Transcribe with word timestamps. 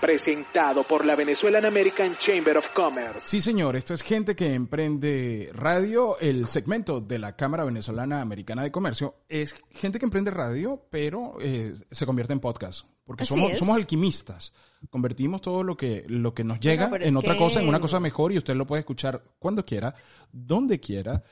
presentado 0.00 0.84
por 0.84 1.04
la 1.04 1.14
Venezuelan 1.14 1.64
American 1.64 2.16
Chamber 2.16 2.56
of 2.56 2.70
Commerce. 2.70 3.20
Sí, 3.20 3.40
señor, 3.40 3.76
esto 3.76 3.94
es 3.94 4.02
Gente 4.02 4.34
que 4.34 4.54
Emprende 4.54 5.50
Radio, 5.54 6.18
el 6.18 6.46
segmento 6.46 7.00
de 7.00 7.18
la 7.18 7.36
Cámara 7.36 7.64
Venezolana 7.64 8.20
Americana 8.20 8.62
de 8.62 8.70
Comercio. 8.72 9.16
Es 9.28 9.54
gente 9.70 9.98
que 9.98 10.04
emprende 10.06 10.30
radio, 10.30 10.82
pero 10.90 11.34
eh, 11.40 11.72
se 11.90 12.06
convierte 12.06 12.32
en 12.32 12.40
podcast, 12.40 12.86
porque 13.04 13.24
somos, 13.24 13.56
somos 13.58 13.76
alquimistas. 13.76 14.52
Convertimos 14.88 15.42
todo 15.42 15.62
lo 15.62 15.76
que, 15.76 16.04
lo 16.08 16.32
que 16.32 16.42
nos 16.44 16.58
llega 16.58 16.90
en 17.00 17.16
otra 17.16 17.34
que- 17.34 17.38
cosa, 17.38 17.60
en 17.60 17.68
una 17.68 17.80
cosa 17.80 18.00
mejor, 18.00 18.32
y 18.32 18.38
usted 18.38 18.54
lo 18.54 18.66
puede 18.66 18.80
escuchar 18.80 19.22
cuando 19.38 19.64
quiera, 19.64 19.94
donde 20.32 20.80
quiera, 20.80 21.22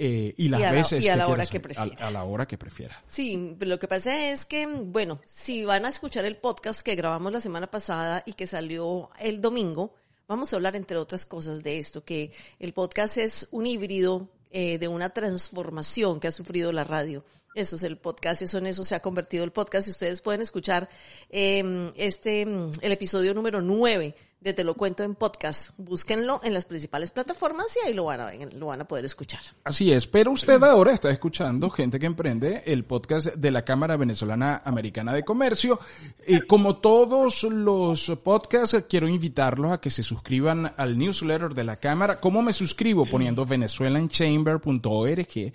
eh, 0.00 0.32
y 0.36 0.48
las 0.48 0.60
Y 0.60 0.64
a 0.64 0.66
la- 0.70 0.72
veces 0.72 1.04
y 1.04 1.08
a 1.08 1.12
que 1.14 1.18
la 1.18 1.26
hora 1.28 1.44
que 1.46 1.56
A- 1.58 1.62
prefiera. 1.62 2.06
a 2.06 2.10
la 2.12 2.24
hora 2.24 2.46
que 2.46 2.56
prefiera. 2.56 3.02
Sí, 3.08 3.56
lo 3.58 3.78
que 3.80 3.88
pasa 3.88 4.30
es 4.30 4.46
que, 4.46 4.64
bueno, 4.66 5.20
si 5.24 5.64
van 5.64 5.84
a 5.84 5.88
escuchar 5.88 6.24
el 6.24 6.36
podcast 6.36 6.82
que 6.82 6.94
grabamos 6.94 7.32
la 7.32 7.40
semana 7.40 7.68
pasada 7.68 8.22
y 8.24 8.34
que 8.34 8.46
salió 8.46 9.10
el 9.18 9.40
domingo, 9.40 9.94
vamos 10.28 10.52
a 10.52 10.56
hablar, 10.56 10.76
entre 10.76 10.96
otras 10.98 11.26
cosas, 11.26 11.62
de 11.62 11.78
esto, 11.78 12.04
que 12.04 12.30
el 12.60 12.72
podcast 12.72 13.16
es 13.18 13.48
un 13.50 13.66
híbrido 13.66 14.28
eh, 14.50 14.78
de 14.78 14.88
una 14.88 15.10
transformación 15.10 16.20
que 16.20 16.28
ha 16.28 16.30
sufrido 16.30 16.72
la 16.72 16.84
radio. 16.84 17.24
Eso 17.54 17.76
es 17.76 17.82
el 17.82 17.96
podcast, 17.98 18.40
eso 18.42 18.58
en 18.58 18.66
eso 18.66 18.84
se 18.84 18.94
ha 18.94 19.00
convertido 19.00 19.42
el 19.42 19.50
podcast 19.52 19.88
y 19.88 19.90
ustedes 19.90 20.20
pueden 20.20 20.42
escuchar 20.42 20.88
eh, 21.30 21.90
este, 21.96 22.42
el 22.42 22.92
episodio 22.92 23.34
número 23.34 23.60
9 23.62 24.14
de 24.40 24.52
Te 24.52 24.64
lo 24.64 24.74
cuento 24.74 25.02
en 25.02 25.14
podcast. 25.14 25.70
Búsquenlo 25.78 26.40
en 26.44 26.54
las 26.54 26.64
principales 26.64 27.10
plataformas 27.10 27.76
y 27.76 27.86
ahí 27.86 27.94
lo 27.94 28.04
van 28.04 28.20
a, 28.20 28.32
lo 28.54 28.66
van 28.66 28.80
a 28.80 28.84
poder 28.86 29.04
escuchar. 29.04 29.40
Así 29.64 29.92
es, 29.92 30.06
pero 30.06 30.30
usted 30.30 30.62
ahora 30.62 30.92
está 30.92 31.10
escuchando 31.10 31.68
Gente 31.70 31.98
que 31.98 32.06
Emprende, 32.06 32.62
el 32.66 32.84
podcast 32.84 33.34
de 33.34 33.50
la 33.50 33.64
Cámara 33.64 33.96
Venezolana 33.96 34.62
Americana 34.64 35.12
de 35.12 35.24
Comercio. 35.24 35.80
Eh, 36.26 36.42
como 36.42 36.76
todos 36.76 37.42
los 37.42 38.12
podcasts, 38.22 38.84
quiero 38.88 39.08
invitarlos 39.08 39.72
a 39.72 39.80
que 39.80 39.90
se 39.90 40.02
suscriban 40.02 40.72
al 40.76 40.96
newsletter 40.96 41.54
de 41.54 41.64
la 41.64 41.76
Cámara. 41.76 42.20
¿Cómo 42.20 42.42
me 42.42 42.52
suscribo? 42.52 43.06
Poniendo 43.06 43.44
venezuelanchamber.org 43.44 45.52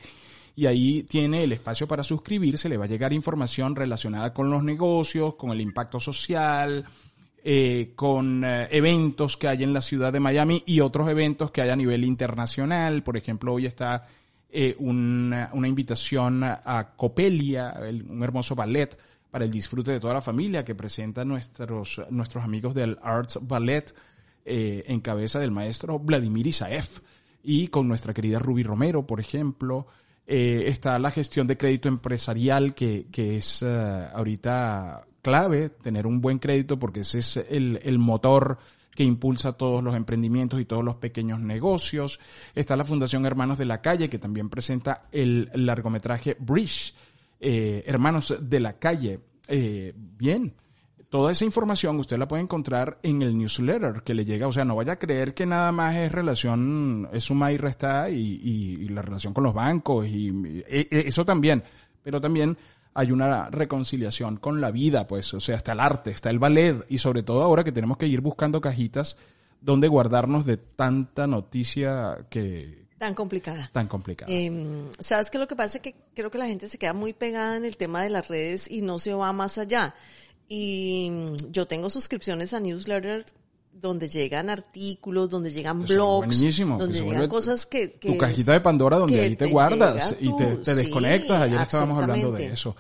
y 0.56 0.68
ahí 0.68 1.04
tiene 1.04 1.44
el 1.44 1.52
espacio 1.52 1.88
para 1.88 2.04
suscribirse, 2.04 2.70
le 2.70 2.78
va 2.78 2.86
a 2.86 2.88
llegar 2.88 3.12
información 3.12 3.76
relacionada 3.76 4.34
con 4.34 4.52
los 4.52 4.64
negocios, 4.64 5.36
con 5.36 5.52
el 5.52 5.62
impacto 5.62 6.00
social, 6.00 6.86
eh, 7.44 7.92
con 7.96 8.44
eh, 8.46 8.68
eventos 8.72 9.36
que 9.38 9.48
hay 9.50 9.64
en 9.64 9.74
la 9.74 9.82
ciudad 9.82 10.14
de 10.14 10.20
Miami 10.20 10.64
y 10.66 10.80
otros 10.80 11.10
eventos 11.10 11.52
que 11.52 11.62
hay 11.62 11.70
a 11.70 11.76
nivel 11.76 12.04
internacional. 12.06 13.04
Por 13.04 13.18
ejemplo, 13.18 13.54
hoy 13.54 13.66
está 13.66 14.08
eh, 14.50 14.76
una, 14.80 15.50
una 15.54 15.68
invitación 15.68 16.44
a 16.44 16.94
Copelia, 16.96 17.72
el- 17.82 18.04
un 18.04 18.24
hermoso 18.24 18.56
ballet 18.56 18.98
para 19.32 19.46
el 19.46 19.52
disfrute 19.52 19.92
de 19.92 20.00
toda 20.00 20.14
la 20.14 20.22
familia 20.22 20.64
que 20.64 20.76
presenta 20.76 21.26
nuestros, 21.26 22.00
nuestros 22.12 22.44
amigos 22.44 22.76
del 22.76 22.98
Arts 23.02 23.40
Ballet 23.42 23.94
eh, 24.46 24.84
en 24.88 25.00
cabeza 25.02 25.40
del 25.40 25.52
maestro 25.52 25.98
Vladimir 26.00 26.46
Isaev 26.48 26.86
y 27.44 27.68
con 27.70 27.88
nuestra 27.88 28.14
querida 28.14 28.38
Ruby 28.40 28.62
Romero, 28.64 29.06
por 29.08 29.20
ejemplo. 29.20 29.88
Eh, 30.28 30.64
está 30.68 30.98
la 31.00 31.12
gestión 31.12 31.48
de 31.48 31.58
crédito 31.58 31.90
empresarial, 31.90 32.74
que, 32.76 33.08
que 33.12 33.38
es 33.38 33.62
eh, 33.66 34.06
ahorita 34.14 35.04
clave, 35.24 35.70
tener 35.70 36.06
un 36.06 36.22
buen 36.22 36.38
crédito, 36.38 36.78
porque 36.78 37.00
ese 37.00 37.18
es 37.20 37.38
el, 37.50 37.80
el 37.82 37.98
motor 37.98 38.60
que 38.94 39.04
impulsa 39.04 39.54
todos 39.54 39.84
los 39.84 39.96
emprendimientos 39.96 40.62
y 40.62 40.66
todos 40.66 40.84
los 40.84 40.98
pequeños 40.98 41.40
negocios. 41.40 42.20
Está 42.54 42.76
la 42.76 42.86
Fundación 42.86 43.26
Hermanos 43.26 43.58
de 43.58 43.66
la 43.66 43.82
Calle, 43.82 44.08
que 44.10 44.20
también 44.20 44.50
presenta 44.50 45.08
el 45.12 45.50
largometraje 45.56 46.38
Bridge, 46.40 46.94
eh, 47.40 47.84
Hermanos 47.88 48.36
de 48.40 48.60
la 48.60 48.74
Calle. 48.74 49.20
Eh, 49.48 49.94
bien, 49.96 50.54
Toda 51.10 51.32
esa 51.32 51.46
información 51.46 52.00
usted 52.00 52.18
la 52.18 52.28
puede 52.28 52.42
encontrar 52.42 52.98
en 53.04 53.22
el 53.22 53.38
newsletter 53.38 54.02
que 54.04 54.16
le 54.16 54.26
llega. 54.26 54.48
O 54.48 54.52
sea, 54.52 54.66
no 54.66 54.76
vaya 54.76 54.94
a 54.94 55.00
creer 55.00 55.36
que 55.36 55.46
nada 55.46 55.72
más 55.72 55.94
es 55.94 56.12
relación, 56.12 57.08
es 57.14 57.26
suma 57.26 57.52
y 57.52 57.58
resta 57.58 58.10
y, 58.10 58.16
y- 58.44 58.78
y 58.84 58.88
la 58.90 59.04
relación 59.04 59.32
con 59.32 59.44
los 59.44 59.54
bancos 59.54 60.08
y, 60.08 60.30
e- 60.68 60.88
eso 60.90 61.24
también. 61.24 61.64
Pero 62.02 62.20
también 62.20 62.58
hay 62.94 63.12
una 63.12 63.50
reconciliación 63.50 64.38
con 64.38 64.62
la 64.62 64.72
vida, 64.72 65.08
pues. 65.08 65.34
O 65.34 65.40
sea, 65.40 65.56
está 65.56 65.74
el 65.74 65.80
arte, 65.80 66.12
está 66.12 66.30
el 66.30 66.40
ballet 66.40 66.86
y 66.90 66.98
sobre 66.98 67.24
todo 67.24 67.44
ahora 67.44 67.64
que 67.64 67.72
tenemos 67.72 67.98
que 67.98 68.08
ir 68.08 68.22
buscando 68.22 68.62
cajitas 68.62 69.18
donde 69.62 69.88
guardarnos 69.88 70.46
de 70.46 70.58
tanta 70.58 71.26
noticia 71.26 72.26
que 72.30 72.84
Tan 72.98 73.16
complicada. 73.16 73.70
tan 73.74 73.88
complicada. 73.88 74.32
Eh, 74.32 74.90
¿Sabes 75.00 75.30
qué? 75.30 75.38
Lo 75.38 75.48
que 75.48 75.56
pasa 75.56 75.78
es 75.78 75.82
que 75.82 75.96
creo 76.14 76.32
que 76.32 76.38
la 76.38 76.48
gente 76.48 76.68
se 76.68 76.78
queda 76.78 76.94
muy 76.94 77.14
pegada 77.14 77.58
en 77.58 77.66
el 77.66 77.76
tema 77.76 78.02
de 78.02 78.10
las 78.10 78.28
redes 78.28 78.70
y 78.72 78.82
no 78.82 79.00
se 79.00 79.14
va 79.14 79.34
más 79.34 79.58
allá. 79.58 79.96
Y 80.48 81.10
mm, 81.12 81.52
yo 81.52 81.66
tengo 81.66 81.90
suscripciones 81.90 82.54
a 82.54 82.60
newsletter 82.60 83.26
donde 83.74 84.08
llegan 84.08 84.50
artículos, 84.50 85.30
donde 85.30 85.52
llegan 85.52 85.84
Eso 85.84 85.94
blogs, 85.94 86.40
donde 86.80 87.02
llegan 87.02 87.28
cosas 87.28 87.66
que, 87.66 87.94
que 87.94 88.10
tu 88.12 88.18
cajita 88.18 88.54
de 88.54 88.62
Pandora 88.62 88.98
donde 88.98 89.20
ahí 89.20 89.36
te, 89.36 89.46
te 89.46 89.52
guardas 89.52 90.18
y 90.20 90.36
te, 90.36 90.46
tú, 90.46 90.62
te 90.62 90.72
sí, 90.72 90.78
desconectas. 90.78 91.42
Ayer 91.42 91.62
estábamos 91.62 92.02
hablando 92.02 92.32
de 92.32 92.48
eso. 92.48 92.76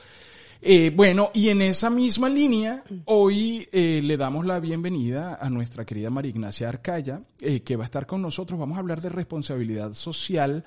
Eh, 0.66 0.94
bueno, 0.96 1.30
y 1.34 1.50
en 1.50 1.62
esa 1.62 1.90
misma 1.90 2.30
línea, 2.30 2.86
hoy 3.04 3.68
eh, 3.74 4.00
le 4.02 4.16
damos 4.16 4.46
la 4.46 4.62
bienvenida 4.62 5.38
a 5.42 5.50
nuestra 5.50 5.84
querida 5.84 6.10
María 6.10 6.30
Ignacia 6.30 6.70
Arcaya, 6.70 7.22
eh, 7.42 7.60
que 7.60 7.76
va 7.76 7.84
a 7.84 7.86
estar 7.86 8.08
con 8.08 8.22
nosotros. 8.22 8.58
Vamos 8.58 8.78
a 8.78 8.80
hablar 8.80 9.02
de 9.02 9.10
responsabilidad 9.10 9.92
social 9.92 10.64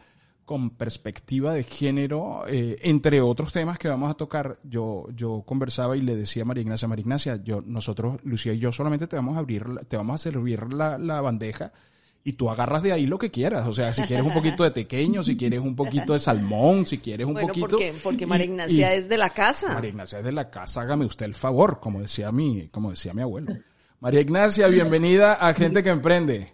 con 0.47 0.71
perspectiva 0.71 1.53
de 1.53 1.65
género, 1.65 2.45
eh, 2.49 2.79
entre 2.83 3.21
otros 3.21 3.53
temas 3.53 3.79
que 3.79 3.89
vamos 3.89 4.11
a 4.11 4.15
tocar. 4.15 4.59
Yo, 4.62 5.07
yo 5.15 5.43
conversaba 5.45 5.97
y 5.97 6.01
le 6.01 6.17
decía 6.17 6.45
a 6.45 6.47
María 6.47 6.62
Ignacia, 6.62 6.89
María 6.89 7.03
Ignacia, 7.03 7.41
yo, 7.45 7.61
nosotros, 7.67 8.19
Lucía 8.23 8.55
y 8.55 8.59
yo 8.59 8.73
solamente 8.73 9.06
te 9.09 9.17
vamos 9.17 9.37
a 9.37 9.41
abrir, 9.41 9.65
te 9.89 9.97
vamos 9.99 10.15
a 10.15 10.19
servir 10.19 10.73
la, 10.73 10.97
la 10.97 11.21
bandeja 11.21 11.73
y 12.25 12.33
tú 12.35 12.49
agarras 12.49 12.83
de 12.83 12.93
ahí 12.93 13.06
lo 13.06 13.19
que 13.19 13.31
quieras. 13.31 13.67
O 13.69 13.73
sea, 13.73 13.93
si 13.93 14.03
quieres 14.03 14.25
un 14.25 14.33
poquito 14.33 14.62
de 14.65 14.71
tequeño, 14.71 15.23
si 15.25 15.37
quieres 15.37 15.61
un 15.61 15.77
poquito 15.77 16.12
de 16.12 16.19
salmón, 16.21 16.87
si 16.87 16.99
quieres 16.99 17.27
un 17.27 17.33
Bueno, 17.35 17.49
poquito. 17.49 17.69
porque, 17.69 17.95
porque 18.03 18.25
y- 18.25 18.27
María 18.29 18.47
Ignacia 18.47 18.95
y- 18.95 18.99
es 18.99 19.09
de 19.09 19.19
la 19.19 19.31
casa. 19.31 19.75
María 19.75 19.91
Ignacia 19.91 20.19
es 20.21 20.25
de 20.25 20.33
la 20.33 20.49
casa, 20.51 20.81
hágame 20.83 21.06
usted 21.06 21.27
el 21.27 21.35
favor, 21.35 21.81
como 21.81 22.01
decía 22.01 22.31
mi, 22.33 22.69
como 22.69 22.91
decía 22.91 23.12
mi 23.15 23.23
abuelo. 23.23 23.53
María 24.01 24.21
Ignacia, 24.21 24.69
bienvenida 24.69 25.35
a 25.35 25.53
Gente 25.55 25.83
que 25.83 25.89
Emprende. 25.91 26.53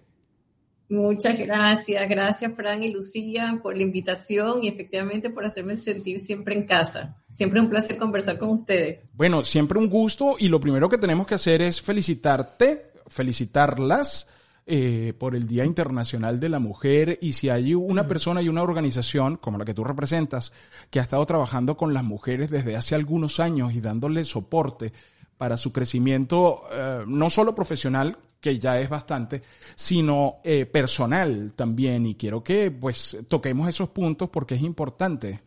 Muchas 0.92 1.38
gracias, 1.38 2.06
gracias 2.06 2.54
Fran 2.54 2.82
y 2.82 2.92
Lucía 2.92 3.58
por 3.62 3.74
la 3.74 3.82
invitación 3.82 4.62
y 4.62 4.68
efectivamente 4.68 5.30
por 5.30 5.42
hacerme 5.42 5.74
sentir 5.76 6.20
siempre 6.20 6.54
en 6.54 6.66
casa. 6.66 7.16
Siempre 7.32 7.62
un 7.62 7.70
placer 7.70 7.96
conversar 7.96 8.38
con 8.38 8.50
ustedes. 8.50 8.98
Bueno, 9.14 9.42
siempre 9.42 9.78
un 9.78 9.88
gusto 9.88 10.36
y 10.38 10.48
lo 10.48 10.60
primero 10.60 10.90
que 10.90 10.98
tenemos 10.98 11.26
que 11.26 11.36
hacer 11.36 11.62
es 11.62 11.80
felicitarte, 11.80 12.92
felicitarlas 13.06 14.28
eh, 14.66 15.14
por 15.18 15.34
el 15.34 15.48
Día 15.48 15.64
Internacional 15.64 16.38
de 16.38 16.50
la 16.50 16.58
Mujer 16.58 17.18
y 17.22 17.32
si 17.32 17.48
hay 17.48 17.72
una 17.72 18.06
persona 18.06 18.42
y 18.42 18.50
una 18.50 18.62
organización 18.62 19.38
como 19.38 19.56
la 19.56 19.64
que 19.64 19.72
tú 19.72 19.84
representas 19.84 20.52
que 20.90 20.98
ha 20.98 21.02
estado 21.02 21.24
trabajando 21.24 21.74
con 21.74 21.94
las 21.94 22.04
mujeres 22.04 22.50
desde 22.50 22.76
hace 22.76 22.94
algunos 22.94 23.40
años 23.40 23.72
y 23.72 23.80
dándole 23.80 24.24
soporte 24.24 24.92
para 25.38 25.56
su 25.56 25.72
crecimiento 25.72 26.64
eh, 26.70 27.04
no 27.06 27.30
solo 27.30 27.54
profesional, 27.54 28.18
que 28.42 28.58
ya 28.58 28.78
es 28.80 28.90
bastante, 28.90 29.40
sino 29.76 30.40
eh, 30.44 30.66
personal 30.66 31.54
también. 31.54 32.04
Y 32.04 32.16
quiero 32.16 32.42
que 32.42 32.70
pues 32.70 33.16
toquemos 33.28 33.68
esos 33.68 33.88
puntos 33.88 34.28
porque 34.28 34.56
es 34.56 34.62
importante. 34.62 35.40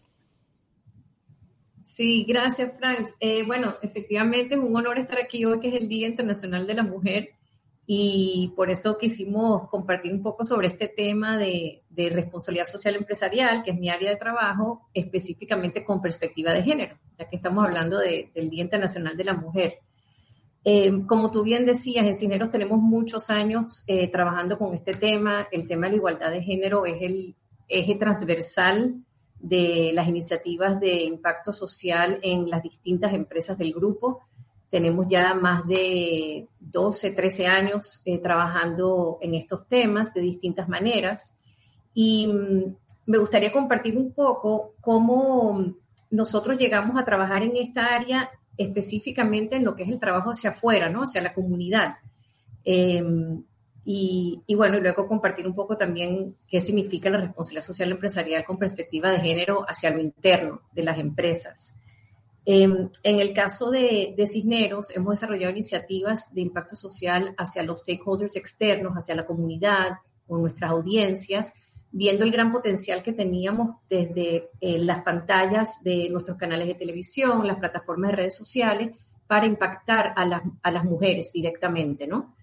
Sí, 1.83 2.25
gracias 2.27 2.77
Frank. 2.79 3.07
Eh, 3.19 3.43
bueno, 3.45 3.75
efectivamente 3.81 4.55
es 4.55 4.61
un 4.61 4.75
honor 4.75 4.97
estar 4.97 5.19
aquí 5.19 5.45
hoy 5.45 5.59
que 5.59 5.67
es 5.67 5.75
el 5.75 5.87
Día 5.87 6.07
Internacional 6.07 6.65
de 6.65 6.73
la 6.73 6.83
Mujer 6.83 7.29
y 7.85 8.51
por 8.55 8.71
eso 8.71 8.97
quisimos 8.97 9.69
compartir 9.69 10.11
un 10.11 10.21
poco 10.21 10.43
sobre 10.43 10.67
este 10.67 10.87
tema 10.87 11.37
de, 11.37 11.83
de 11.89 12.09
responsabilidad 12.09 12.65
social 12.65 12.95
empresarial, 12.95 13.63
que 13.63 13.71
es 13.71 13.77
mi 13.77 13.89
área 13.89 14.09
de 14.09 14.15
trabajo, 14.15 14.89
específicamente 14.93 15.85
con 15.85 16.01
perspectiva 16.01 16.51
de 16.51 16.63
género. 16.63 16.97
ya 17.19 17.29
que 17.29 17.35
estamos 17.35 17.67
hablando 17.67 17.99
del 17.99 18.49
Día 18.49 18.63
Internacional 18.63 19.15
de 19.15 19.23
la 19.23 19.33
Mujer. 19.33 19.79
Eh, 20.67 21.03
como 21.05 21.29
tú 21.29 21.43
bien 21.43 21.63
decías, 21.63 22.07
en 22.07 22.15
Cisneros 22.15 22.49
tenemos 22.49 22.79
muchos 22.79 23.29
años 23.29 23.83
eh, 23.85 24.07
trabajando 24.07 24.57
con 24.57 24.73
este 24.73 24.93
tema. 24.93 25.47
El 25.51 25.67
tema 25.67 25.85
de 25.85 25.91
la 25.91 25.97
igualdad 25.97 26.31
de 26.31 26.41
género 26.41 26.87
es 26.87 26.99
el 27.03 27.35
eje 27.67 27.93
transversal 27.93 28.95
de 29.39 29.91
las 29.93 30.07
iniciativas 30.07 30.79
de 30.79 31.03
impacto 31.03 31.53
social 31.53 32.19
en 32.23 32.49
las 32.49 32.63
distintas 32.63 33.13
empresas 33.13 33.59
del 33.59 33.73
grupo. 33.73 34.21
Tenemos 34.71 35.05
ya 35.07 35.35
más 35.35 35.67
de 35.67 36.47
12, 36.59 37.11
13 37.11 37.45
años 37.45 38.01
eh, 38.05 38.17
trabajando 38.17 39.19
en 39.21 39.35
estos 39.35 39.67
temas 39.67 40.15
de 40.15 40.21
distintas 40.21 40.67
maneras. 40.67 41.39
Y 41.93 42.25
mm, 42.25 42.75
me 43.05 43.19
gustaría 43.19 43.51
compartir 43.51 43.95
un 43.99 44.13
poco 44.13 44.73
cómo 44.81 45.75
nosotros 46.09 46.57
llegamos 46.57 46.99
a 46.99 47.05
trabajar 47.05 47.43
en 47.43 47.55
esta 47.55 47.93
área 47.93 48.31
específicamente 48.57 49.55
en 49.55 49.65
lo 49.65 49.75
que 49.75 49.83
es 49.83 49.89
el 49.89 49.99
trabajo 49.99 50.31
hacia 50.31 50.51
afuera, 50.51 50.89
¿no? 50.89 51.03
Hacia 51.03 51.21
la 51.21 51.33
comunidad. 51.33 51.95
Em, 52.63 53.43
y, 53.83 54.41
y, 54.47 54.55
bueno, 54.55 54.77
y 54.77 54.81
luego 54.81 55.07
compartir 55.07 55.45
un 55.45 55.53
poco 55.53 55.77
también 55.77 56.35
qué 56.47 56.59
significa 56.59 57.09
la 57.09 57.19
responsabilidad 57.21 57.65
social 57.65 57.91
empresarial 57.91 58.43
con 58.43 58.57
perspectiva 58.57 59.11
de 59.11 59.19
género 59.19 59.63
hacia 59.67 59.91
lo 59.91 59.99
interno 59.99 60.61
de 60.73 60.83
las 60.83 60.97
empresas. 60.97 61.79
Em, 62.45 62.89
en 63.03 63.19
el 63.19 63.33
caso 63.33 63.71
de, 63.71 64.13
de, 64.15 64.27
Cisneros, 64.27 64.95
hemos 64.95 65.19
desarrollado 65.19 65.51
iniciativas 65.51 66.33
de 66.33 66.41
impacto 66.41 66.75
social 66.75 67.33
hacia 67.37 67.63
los 67.63 67.81
stakeholders 67.81 68.35
externos, 68.35 68.93
hacia 68.93 69.15
la 69.15 69.25
comunidad 69.25 69.97
o 70.27 70.37
nuestras 70.37 70.71
audiencias, 70.71 71.53
viendo 71.97 72.25
el 72.25 72.31
gran 72.31 72.51
potencial 72.51 73.01
que 73.01 73.13
teníamos 73.13 73.77
desde 73.87 74.49
eh, 74.59 74.77
las 74.79 75.01
pantallas 75.01 75.81
de 75.81 76.09
nuestros 76.09 76.37
canales 76.37 76.67
de 76.67 76.73
televisión, 76.73 77.47
las 77.47 77.57
plataformas 77.57 78.11
de 78.11 78.17
redes 78.17 78.35
sociales, 78.35 78.91
para 79.27 79.45
impactar 79.45 80.11
a 80.17 80.25
las, 80.25 80.41
a 80.61 80.71
las 80.71 80.83
mujeres 80.83 81.31
directamente, 81.31 82.05
¿no? 82.05 82.35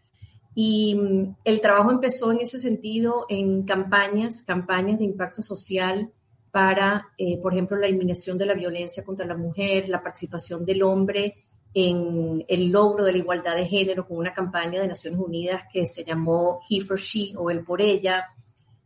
Y 0.54 0.94
mm, 0.94 1.36
el 1.44 1.60
trabajo 1.60 1.90
empezó 1.90 2.32
en 2.32 2.40
ese 2.40 2.58
sentido 2.58 3.26
en 3.28 3.64
campañas, 3.64 4.42
campañas 4.42 4.98
de 4.98 5.04
impacto 5.04 5.42
social 5.42 6.10
para, 6.50 7.08
eh, 7.18 7.38
por 7.42 7.52
ejemplo, 7.52 7.76
la 7.76 7.88
eliminación 7.88 8.38
de 8.38 8.46
la 8.46 8.54
violencia 8.54 9.04
contra 9.04 9.26
la 9.26 9.36
mujer, 9.36 9.86
la 9.90 10.02
participación 10.02 10.64
del 10.64 10.82
hombre 10.82 11.44
en 11.74 12.42
el 12.48 12.70
logro 12.70 13.04
de 13.04 13.12
la 13.12 13.18
igualdad 13.18 13.54
de 13.54 13.66
género 13.66 14.08
con 14.08 14.16
una 14.16 14.32
campaña 14.32 14.80
de 14.80 14.88
Naciones 14.88 15.20
Unidas 15.20 15.64
que 15.70 15.84
se 15.84 16.04
llamó 16.04 16.60
He 16.70 16.80
for 16.80 16.98
She 16.98 17.34
o 17.36 17.50
El 17.50 17.62
por 17.62 17.82
ella. 17.82 18.30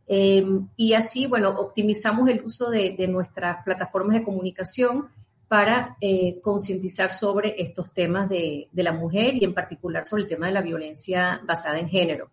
Eh, 0.07 0.45
y 0.75 0.93
así, 0.93 1.27
bueno, 1.27 1.49
optimizamos 1.49 2.29
el 2.29 2.41
uso 2.43 2.69
de, 2.69 3.07
nuestras 3.07 3.63
plataformas 3.63 4.15
de 4.15 4.23
comunicación 4.23 5.09
para 5.47 5.97
eh, 6.01 6.39
concientizar 6.41 7.11
sobre 7.11 7.61
estos 7.61 7.93
temas 7.93 8.29
de, 8.29 8.67
de, 8.71 8.83
la 8.83 8.93
mujer 8.93 9.35
y 9.35 9.43
en 9.43 9.53
particular 9.53 10.05
sobre 10.05 10.23
el 10.23 10.29
tema 10.29 10.47
de 10.47 10.53
la 10.53 10.61
violencia 10.61 11.41
basada 11.45 11.79
en 11.79 11.89
género. 11.89 12.29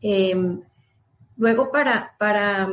Eh, 0.00 0.36
luego, 1.36 1.70
para, 1.70 2.14
para 2.18 2.68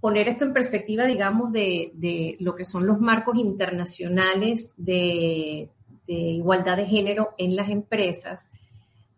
poner 0.00 0.28
esto 0.28 0.44
en 0.44 0.52
perspectiva, 0.52 1.06
digamos, 1.06 1.52
de, 1.52 1.92
de 1.94 2.36
lo 2.40 2.54
que 2.54 2.64
son 2.64 2.86
los 2.86 3.00
marcos 3.00 3.36
internacionales 3.36 4.74
de, 4.76 5.70
igualdad 6.06 6.78
de 6.78 6.86
género 6.86 7.34
en 7.36 7.54
las 7.54 7.68
empresas, 7.68 8.52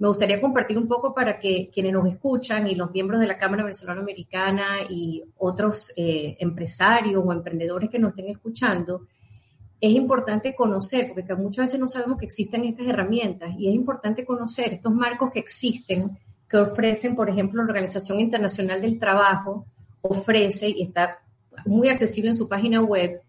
me 0.01 0.09
gustaría 0.09 0.41
compartir 0.41 0.79
un 0.79 0.89
poco 0.89 1.15
para 1.15 1.39
que 1.39 1.71
quienes 1.71 1.93
nos 1.93 2.09
escuchan 2.09 2.67
y 2.67 2.75
los 2.75 2.91
miembros 2.91 3.21
de 3.21 3.27
la 3.27 3.37
Cámara 3.37 3.65
Venezolana 3.65 4.01
Americana 4.01 4.79
y 4.89 5.23
otros 5.37 5.93
eh, 5.95 6.39
empresarios 6.41 7.23
o 7.25 7.31
emprendedores 7.31 7.91
que 7.91 7.99
nos 7.99 8.13
estén 8.13 8.31
escuchando, 8.31 9.07
es 9.79 9.93
importante 9.93 10.55
conocer, 10.55 11.13
porque 11.13 11.35
muchas 11.35 11.67
veces 11.67 11.81
no 11.81 11.87
sabemos 11.87 12.19
que 12.19 12.25
existen 12.25 12.65
estas 12.65 12.87
herramientas 12.87 13.51
y 13.59 13.69
es 13.69 13.75
importante 13.75 14.25
conocer 14.25 14.73
estos 14.73 14.93
marcos 14.93 15.31
que 15.33 15.41
existen, 15.41 16.19
que 16.49 16.57
ofrecen, 16.57 17.15
por 17.15 17.29
ejemplo, 17.29 17.63
la 17.63 17.69
Organización 17.69 18.21
Internacional 18.21 18.81
del 18.81 18.99
Trabajo, 18.99 19.67
ofrece 20.01 20.71
y 20.71 20.83
está 20.83 21.19
muy 21.67 21.91
accesible 21.91 22.31
en 22.31 22.37
su 22.37 22.49
página 22.49 22.81
web 22.81 23.21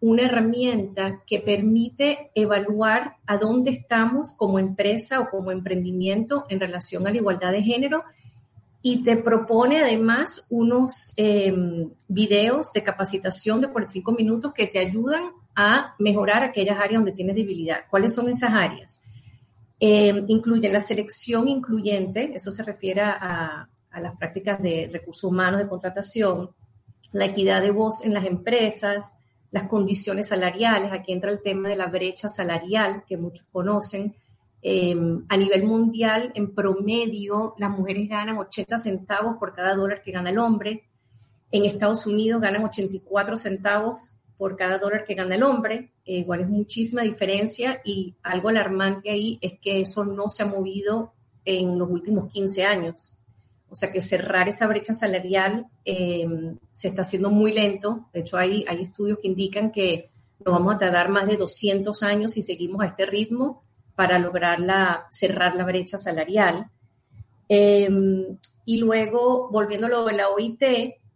una 0.00 0.22
herramienta 0.22 1.22
que 1.26 1.40
permite 1.40 2.30
evaluar 2.34 3.16
a 3.26 3.36
dónde 3.36 3.70
estamos 3.70 4.34
como 4.36 4.58
empresa 4.58 5.20
o 5.20 5.30
como 5.30 5.52
emprendimiento 5.52 6.46
en 6.48 6.58
relación 6.58 7.06
a 7.06 7.10
la 7.10 7.18
igualdad 7.18 7.52
de 7.52 7.62
género 7.62 8.04
y 8.82 9.02
te 9.02 9.16
propone 9.16 9.78
además 9.82 10.46
unos 10.48 11.12
eh, 11.18 11.52
videos 12.08 12.72
de 12.72 12.82
capacitación 12.82 13.60
de 13.60 13.70
45 13.70 14.12
minutos 14.12 14.54
que 14.54 14.66
te 14.66 14.78
ayudan 14.78 15.32
a 15.54 15.94
mejorar 15.98 16.42
aquellas 16.42 16.78
áreas 16.78 17.00
donde 17.00 17.12
tienes 17.12 17.36
debilidad. 17.36 17.80
¿Cuáles 17.90 18.14
son 18.14 18.30
esas 18.30 18.52
áreas? 18.54 19.04
Eh, 19.78 20.24
incluyen 20.28 20.72
la 20.72 20.80
selección 20.80 21.46
incluyente, 21.46 22.32
eso 22.34 22.52
se 22.52 22.62
refiere 22.62 23.02
a 23.02 23.68
las 24.00 24.16
prácticas 24.16 24.62
de 24.62 24.88
recursos 24.90 25.24
humanos 25.24 25.60
de 25.60 25.68
contratación, 25.68 26.50
la 27.12 27.26
equidad 27.26 27.60
de 27.60 27.70
voz 27.70 28.04
en 28.04 28.14
las 28.14 28.24
empresas, 28.24 29.19
las 29.50 29.68
condiciones 29.68 30.28
salariales, 30.28 30.92
aquí 30.92 31.12
entra 31.12 31.30
el 31.30 31.42
tema 31.42 31.68
de 31.68 31.76
la 31.76 31.86
brecha 31.86 32.28
salarial 32.28 33.04
que 33.06 33.16
muchos 33.16 33.46
conocen. 33.50 34.14
Eh, 34.62 34.94
a 35.28 35.36
nivel 35.36 35.64
mundial, 35.64 36.32
en 36.34 36.54
promedio, 36.54 37.54
las 37.58 37.70
mujeres 37.70 38.08
ganan 38.08 38.38
80 38.38 38.78
centavos 38.78 39.36
por 39.38 39.54
cada 39.54 39.74
dólar 39.74 40.02
que 40.02 40.12
gana 40.12 40.30
el 40.30 40.38
hombre. 40.38 40.84
En 41.50 41.64
Estados 41.64 42.06
Unidos 42.06 42.40
ganan 42.40 42.64
84 42.64 43.36
centavos 43.36 44.12
por 44.36 44.56
cada 44.56 44.78
dólar 44.78 45.04
que 45.04 45.14
gana 45.14 45.34
el 45.34 45.42
hombre. 45.42 45.90
Eh, 46.04 46.18
igual 46.18 46.40
es 46.42 46.48
muchísima 46.48 47.02
diferencia 47.02 47.80
y 47.84 48.14
algo 48.22 48.48
alarmante 48.50 49.10
ahí 49.10 49.38
es 49.40 49.58
que 49.58 49.80
eso 49.80 50.04
no 50.04 50.28
se 50.28 50.44
ha 50.44 50.46
movido 50.46 51.12
en 51.44 51.78
los 51.78 51.90
últimos 51.90 52.32
15 52.32 52.64
años. 52.64 53.19
O 53.70 53.76
sea 53.76 53.92
que 53.92 54.00
cerrar 54.00 54.48
esa 54.48 54.66
brecha 54.66 54.94
salarial 54.94 55.66
eh, 55.84 56.26
se 56.72 56.88
está 56.88 57.02
haciendo 57.02 57.30
muy 57.30 57.52
lento. 57.52 58.08
De 58.12 58.20
hecho, 58.20 58.36
hay, 58.36 58.64
hay 58.68 58.82
estudios 58.82 59.18
que 59.20 59.28
indican 59.28 59.70
que 59.70 60.10
nos 60.44 60.54
vamos 60.54 60.74
a 60.74 60.78
tardar 60.78 61.08
más 61.08 61.26
de 61.26 61.36
200 61.36 62.02
años 62.02 62.32
si 62.32 62.42
seguimos 62.42 62.82
a 62.82 62.86
este 62.86 63.06
ritmo 63.06 63.62
para 63.94 64.18
lograr 64.18 64.58
la, 64.58 65.06
cerrar 65.10 65.54
la 65.54 65.64
brecha 65.64 65.98
salarial. 65.98 66.70
Eh, 67.48 67.88
y 68.64 68.78
luego, 68.78 69.48
volviéndolo 69.50 70.06
a 70.06 70.12
la 70.12 70.28
OIT, 70.28 70.62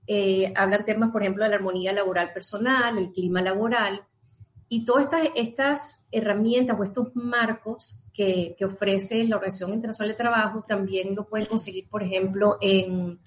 eh, 0.06 0.52
hablan 0.54 0.84
temas, 0.84 1.10
por 1.10 1.22
ejemplo, 1.22 1.44
de 1.44 1.50
la 1.50 1.56
armonía 1.56 1.92
laboral 1.92 2.32
personal, 2.32 2.98
el 2.98 3.12
clima 3.12 3.40
laboral, 3.42 4.02
y 4.68 4.84
todas 4.84 5.04
estas, 5.04 5.28
estas 5.34 6.08
herramientas 6.10 6.76
o 6.78 6.84
estos 6.84 7.14
marcos 7.14 8.03
que, 8.14 8.56
ofrece 8.64 9.24
la 9.24 9.36
Organización 9.36 9.74
Internacional 9.74 10.12
de 10.12 10.16
Trabajo 10.16 10.64
también 10.66 11.14
lo 11.14 11.26
pueden 11.26 11.46
conseguir, 11.46 11.88
por 11.88 12.02
ejemplo, 12.02 12.56
en 12.60 13.18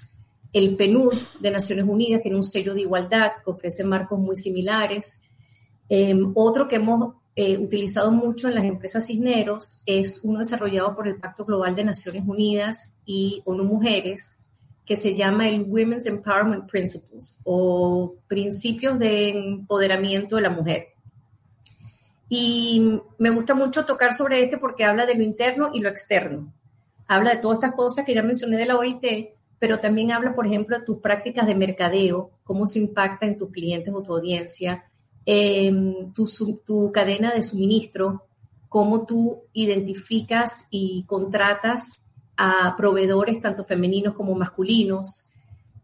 el 0.53 0.75
PNUD 0.77 1.13
de 1.41 1.51
Naciones 1.51 1.85
Unidas, 1.85 2.21
tiene 2.21 2.37
un 2.37 2.43
sello 2.43 2.73
de 2.73 2.81
igualdad 2.81 3.33
que 3.43 3.51
ofrece 3.51 3.83
marcos 3.83 4.17
muy 4.17 4.37
similares. 4.37 5.23
Eh, 5.89 6.15
otro 6.33 6.67
que 6.67 6.77
hemos 6.77 7.15
eh, 7.35 7.57
utilizado 7.57 8.11
mucho 8.11 8.47
en 8.47 8.55
las 8.55 8.63
empresas 8.63 9.05
cisneros 9.05 9.83
es 9.85 10.21
uno 10.23 10.39
desarrollado 10.39 10.95
por 10.95 11.07
el 11.07 11.17
Pacto 11.17 11.45
Global 11.45 11.75
de 11.75 11.83
Naciones 11.83 12.23
Unidas 12.25 12.99
y 13.05 13.41
ONU 13.45 13.65
Mujeres, 13.65 14.39
que 14.85 14.95
se 14.95 15.15
llama 15.15 15.49
el 15.49 15.65
Women's 15.67 16.07
Empowerment 16.07 16.69
Principles 16.69 17.37
o 17.43 18.15
Principios 18.27 18.97
de 18.97 19.29
Empoderamiento 19.29 20.37
de 20.37 20.41
la 20.41 20.49
Mujer. 20.49 20.96
Y 22.29 23.01
me 23.17 23.29
gusta 23.29 23.55
mucho 23.55 23.85
tocar 23.85 24.11
sobre 24.11 24.43
este 24.43 24.57
porque 24.57 24.83
habla 24.83 25.05
de 25.05 25.15
lo 25.15 25.23
interno 25.23 25.71
y 25.73 25.79
lo 25.79 25.89
externo. 25.89 26.53
Habla 27.07 27.35
de 27.35 27.41
todas 27.41 27.57
estas 27.57 27.73
cosas 27.73 28.05
que 28.05 28.13
ya 28.13 28.21
mencioné 28.21 28.57
de 28.57 28.65
la 28.65 28.77
OIT, 28.77 29.05
pero 29.59 29.79
también 29.79 30.11
habla, 30.11 30.35
por 30.35 30.45
ejemplo, 30.45 30.77
de 30.77 30.85
tus 30.85 30.97
prácticas 30.99 31.47
de 31.47 31.55
mercadeo, 31.55 32.31
cómo 32.43 32.67
se 32.67 32.79
impacta 32.79 33.25
en 33.25 33.37
tus 33.37 33.49
clientes 33.49 33.93
o 33.93 34.03
tu 34.03 34.13
audiencia, 34.13 34.85
eh, 35.25 35.71
tu, 36.13 36.27
tu 36.65 36.91
cadena 36.91 37.31
de 37.31 37.43
suministro, 37.43 38.25
cómo 38.67 39.05
tú 39.05 39.43
identificas 39.53 40.67
y 40.69 41.05
contratas 41.07 42.07
a 42.35 42.75
proveedores 42.75 43.41
tanto 43.41 43.63
femeninos 43.63 44.13
como 44.13 44.35
masculinos. 44.35 45.31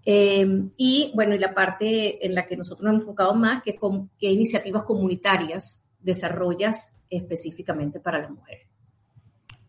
Eh, 0.05 0.45
y 0.77 1.12
bueno, 1.15 1.33
y 1.33 1.39
la 1.39 1.53
parte 1.53 2.25
en 2.25 2.35
la 2.35 2.45
que 2.45 2.57
nosotros 2.57 2.83
nos 2.83 2.91
hemos 2.91 3.03
enfocado 3.03 3.33
más, 3.33 3.63
que 3.63 3.79
qué 4.19 4.29
iniciativas 4.29 4.83
comunitarias 4.83 5.89
desarrollas 6.03 6.98
específicamente 7.10 8.00
para 8.00 8.22
la 8.22 8.29
mujer. 8.29 8.60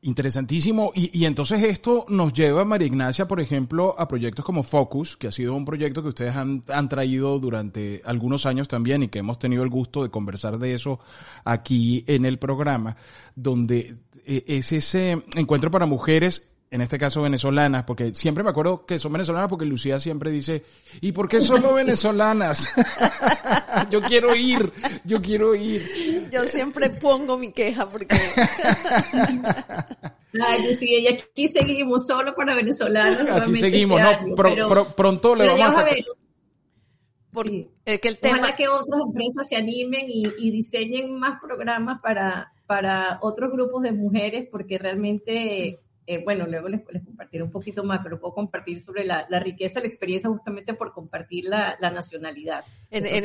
Interesantísimo. 0.02 0.92
Y, 0.94 1.24
entonces 1.24 1.62
esto 1.62 2.04
nos 2.10 2.34
lleva, 2.34 2.66
María 2.66 2.86
Ignacia, 2.86 3.26
por 3.26 3.40
ejemplo, 3.40 3.94
a 3.98 4.06
proyectos 4.06 4.44
como 4.44 4.62
Focus, 4.62 5.16
que 5.16 5.28
ha 5.28 5.32
sido 5.32 5.54
un 5.54 5.64
proyecto 5.64 6.02
que 6.02 6.08
ustedes 6.08 6.36
han, 6.36 6.62
han, 6.68 6.90
traído 6.90 7.38
durante 7.38 8.02
algunos 8.04 8.44
años 8.44 8.68
también 8.68 9.02
y 9.02 9.08
que 9.08 9.20
hemos 9.20 9.38
tenido 9.38 9.62
el 9.62 9.70
gusto 9.70 10.02
de 10.02 10.10
conversar 10.10 10.58
de 10.58 10.74
eso 10.74 11.00
aquí 11.44 12.04
en 12.06 12.26
el 12.26 12.38
programa, 12.38 12.98
donde 13.34 13.96
eh, 14.26 14.44
es 14.46 14.72
ese 14.72 15.24
encuentro 15.36 15.70
para 15.70 15.86
mujeres 15.86 16.53
en 16.74 16.80
este 16.80 16.98
caso 16.98 17.22
venezolanas, 17.22 17.84
porque 17.84 18.12
siempre 18.14 18.42
me 18.42 18.50
acuerdo 18.50 18.84
que 18.84 18.98
son 18.98 19.12
venezolanas 19.12 19.48
porque 19.48 19.64
Lucía 19.64 20.00
siempre 20.00 20.32
dice, 20.32 20.64
¿y 21.00 21.12
por 21.12 21.28
qué 21.28 21.40
solo 21.40 21.72
venezolanas? 21.76 22.68
yo 23.90 24.00
quiero 24.00 24.34
ir, 24.34 24.72
yo 25.04 25.22
quiero 25.22 25.54
ir. 25.54 26.28
Yo 26.32 26.42
siempre 26.46 26.90
pongo 26.90 27.38
mi 27.38 27.52
queja 27.52 27.88
porque... 27.88 28.08
Ay, 30.44 30.66
Lucía, 30.66 30.98
y 30.98 31.06
aquí 31.06 31.46
seguimos 31.46 32.08
solo 32.08 32.34
para 32.34 32.56
venezolanos. 32.56 33.30
Así 33.30 33.54
seguimos, 33.54 34.00
este 34.00 34.26
no, 34.26 34.84
pronto 34.96 35.36
le 35.36 35.46
vamos 35.46 35.78
a... 35.78 35.84
Ver, 35.84 36.04
sí. 37.44 37.70
es 37.84 38.00
que 38.00 38.08
el 38.08 38.18
tema... 38.18 38.38
Ojalá 38.38 38.56
que 38.56 38.66
otras 38.66 39.00
empresas 39.06 39.48
se 39.48 39.54
animen 39.54 40.06
y, 40.08 40.24
y 40.38 40.50
diseñen 40.50 41.20
más 41.20 41.38
programas 41.40 42.00
para, 42.02 42.52
para 42.66 43.20
otros 43.22 43.52
grupos 43.52 43.84
de 43.84 43.92
mujeres, 43.92 44.48
porque 44.50 44.76
realmente 44.76 45.83
eh, 46.06 46.22
bueno, 46.24 46.46
luego 46.46 46.68
les, 46.68 46.82
les, 46.90 47.04
compartiré 47.04 47.42
un 47.42 47.50
poquito 47.50 47.84
más, 47.84 48.00
pero 48.02 48.20
puedo 48.20 48.34
compartir 48.34 48.78
sobre 48.78 49.04
la, 49.04 49.26
riqueza, 49.40 49.80
la 49.80 49.86
experiencia 49.86 50.30
justamente 50.30 50.74
por 50.74 50.92
compartir 50.92 51.44
la 51.46 51.76
nacionalidad. 51.80 52.64
En, 52.94 53.06
en, 53.06 53.24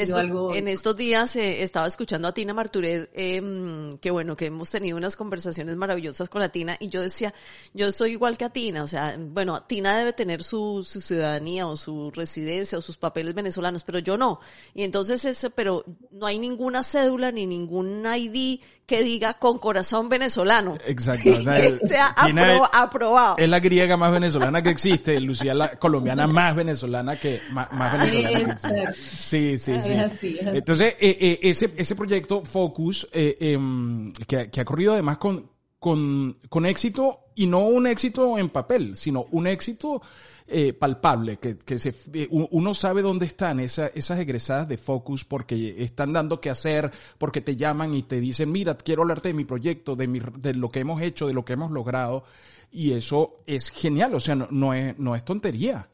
en, 0.56 0.68
estos 0.68 0.98
días 0.98 1.36
eh, 1.36 1.62
estaba 1.62 1.86
escuchando 1.86 2.28
a 2.28 2.34
Tina 2.34 2.56
Marturet, 2.56 3.10
eh, 3.14 3.92
que 4.02 4.10
bueno, 4.10 4.36
que 4.36 4.48
hemos 4.48 4.72
tenido 4.72 4.98
unas 4.98 5.16
conversaciones 5.16 5.76
maravillosas 5.76 6.28
con 6.28 6.42
la 6.42 6.50
Tina 6.50 6.76
y 6.80 6.90
yo 6.90 7.04
decía, 7.04 7.34
yo 7.74 7.92
soy 7.92 8.14
igual 8.14 8.36
que 8.36 8.46
a 8.46 8.50
Tina, 8.50 8.84
o 8.84 8.88
sea, 8.88 9.16
bueno, 9.20 9.62
Tina 9.62 9.96
debe 9.96 10.14
tener 10.14 10.42
su, 10.42 10.84
su 10.84 11.02
ciudadanía 11.02 11.68
o 11.68 11.78
su 11.78 12.10
residencia 12.10 12.80
o 12.80 12.82
sus 12.82 12.98
papeles 12.98 13.36
venezolanos, 13.36 13.84
pero 13.84 14.00
yo 14.00 14.18
no. 14.18 14.40
Y 14.74 14.84
entonces 14.84 15.24
eso, 15.26 15.52
pero 15.52 15.86
no 16.12 16.26
hay 16.26 16.40
ninguna 16.40 16.84
cédula 16.84 17.32
ni 17.32 17.46
ningún 17.46 18.04
ID 18.06 18.62
que 18.90 19.04
diga 19.04 19.36
con 19.36 19.60
corazón 19.60 20.10
venezolano. 20.10 20.76
Exacto. 20.84 21.24
que 21.56 21.80
sea 21.86 22.08
aprobado. 22.74 23.36
Es 23.38 23.48
la 23.48 23.60
griega 23.60 23.96
más 23.98 24.12
venezolana 24.12 24.64
que 24.64 24.72
existe, 24.72 25.20
Lucía 25.20 25.54
la 25.54 25.78
colombiana 25.78 26.26
más 26.26 26.56
venezolana 26.56 27.16
que 27.16 27.40
más, 27.52 27.70
venezolana 27.70 28.88
que 28.88 28.94
Sí, 28.96 29.59
sí, 29.60 29.74
sí. 29.82 29.94
Entonces, 30.46 30.96
eh, 31.00 31.18
eh, 31.20 31.40
ese, 31.44 31.74
ese 31.76 31.96
proyecto 31.96 32.44
Focus, 32.44 33.08
eh, 33.12 33.38
em, 33.40 34.12
que, 34.28 34.50
que 34.50 34.62
ha 34.62 34.66
corrido 34.66 34.94
además 34.94 35.18
con, 35.18 35.50
con, 35.78 36.38
con 36.50 36.66
éxito, 36.66 37.26
y 37.36 37.48
no 37.48 37.60
un 37.60 37.88
éxito 37.88 38.38
en 38.38 38.50
papel, 38.50 38.98
sino 38.98 39.26
un 39.32 39.48
éxito 39.48 40.02
eh, 40.46 40.74
palpable, 40.74 41.38
que, 41.38 41.58
que 41.58 41.78
se, 41.78 41.94
uno 42.32 42.74
sabe 42.74 43.02
dónde 43.02 43.26
están 43.26 43.60
esas 43.62 44.20
egresadas 44.20 44.68
de 44.68 44.78
Focus 44.78 45.24
porque 45.24 45.76
están 45.78 46.12
dando 46.12 46.42
que 46.42 46.50
hacer, 46.50 46.92
porque 47.18 47.40
te 47.40 47.56
llaman 47.56 47.94
y 47.94 48.04
te 48.04 48.20
dicen, 48.20 48.52
mira, 48.52 48.76
quiero 48.76 49.04
hablarte 49.04 49.30
de 49.30 49.36
mi 49.36 49.46
proyecto, 49.46 49.96
de, 49.96 50.08
mi, 50.08 50.20
de 50.38 50.56
lo 50.56 50.70
que 50.70 50.80
hemos 50.80 51.02
hecho, 51.02 51.28
de 51.28 51.34
lo 51.34 51.46
que 51.46 51.54
hemos 51.54 51.72
logrado. 51.72 52.24
Y 52.72 52.92
eso 52.92 53.42
es 53.46 53.70
genial, 53.70 54.16
o 54.16 54.20
sea, 54.20 54.36
no, 54.36 54.48
no, 54.52 54.74
es, 54.74 55.00
no 55.00 55.16
es 55.16 55.24
tontería. 55.24 55.88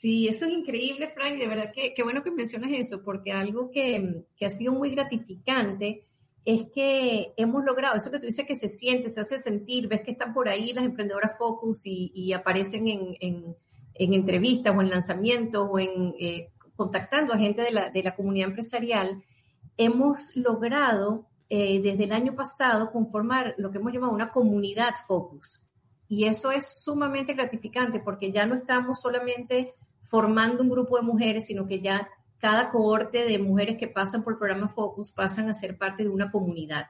Sí, 0.00 0.28
eso 0.28 0.46
es 0.46 0.52
increíble, 0.52 1.12
Frank, 1.14 1.38
de 1.38 1.46
verdad 1.46 1.72
que 1.74 1.92
qué 1.92 2.02
bueno 2.02 2.22
que 2.22 2.30
mencionas 2.30 2.70
eso, 2.72 3.02
porque 3.04 3.32
algo 3.32 3.70
que, 3.70 4.24
que 4.34 4.46
ha 4.46 4.48
sido 4.48 4.72
muy 4.72 4.88
gratificante 4.92 6.06
es 6.42 6.70
que 6.74 7.34
hemos 7.36 7.62
logrado, 7.66 7.98
eso 7.98 8.10
que 8.10 8.18
tú 8.18 8.24
dices 8.24 8.46
que 8.46 8.54
se 8.54 8.68
siente, 8.68 9.10
se 9.10 9.20
hace 9.20 9.38
sentir, 9.38 9.88
ves 9.88 10.00
que 10.00 10.12
están 10.12 10.32
por 10.32 10.48
ahí 10.48 10.72
las 10.72 10.86
emprendedoras 10.86 11.36
Focus 11.36 11.82
y, 11.84 12.32
aparecen 12.32 12.88
en, 12.88 13.14
en, 13.20 14.14
entrevistas 14.14 14.74
o 14.74 14.80
en 14.80 14.88
lanzamientos 14.88 15.68
o 15.70 15.78
en 15.78 16.14
eh, 16.18 16.48
contactando 16.76 17.34
a 17.34 17.38
gente 17.38 17.60
de 17.60 17.70
la, 17.70 17.90
de 17.90 18.02
la, 18.02 18.16
comunidad 18.16 18.48
empresarial, 18.48 19.22
hemos 19.76 20.34
logrado 20.34 21.26
eh, 21.50 21.78
desde 21.82 22.04
el 22.04 22.12
año 22.12 22.34
pasado 22.34 22.90
conformar 22.90 23.54
lo 23.58 23.70
que 23.70 23.76
hemos 23.76 23.92
llamado 23.92 24.14
una 24.14 24.32
comunidad 24.32 24.94
Focus. 25.06 25.66
Y 26.08 26.24
eso 26.24 26.50
es 26.52 26.82
sumamente 26.82 27.34
gratificante 27.34 28.00
porque 28.00 28.32
ya 28.32 28.46
no 28.46 28.54
estamos 28.54 28.98
solamente 29.02 29.74
formando 30.10 30.62
un 30.64 30.68
grupo 30.68 30.96
de 30.96 31.02
mujeres, 31.02 31.46
sino 31.46 31.68
que 31.68 31.80
ya 31.80 32.08
cada 32.38 32.70
cohorte 32.70 33.24
de 33.24 33.38
mujeres 33.38 33.76
que 33.76 33.86
pasan 33.86 34.24
por 34.24 34.32
el 34.32 34.38
programa 34.38 34.68
Focus 34.68 35.12
pasan 35.12 35.48
a 35.48 35.54
ser 35.54 35.78
parte 35.78 36.02
de 36.02 36.08
una 36.08 36.32
comunidad. 36.32 36.86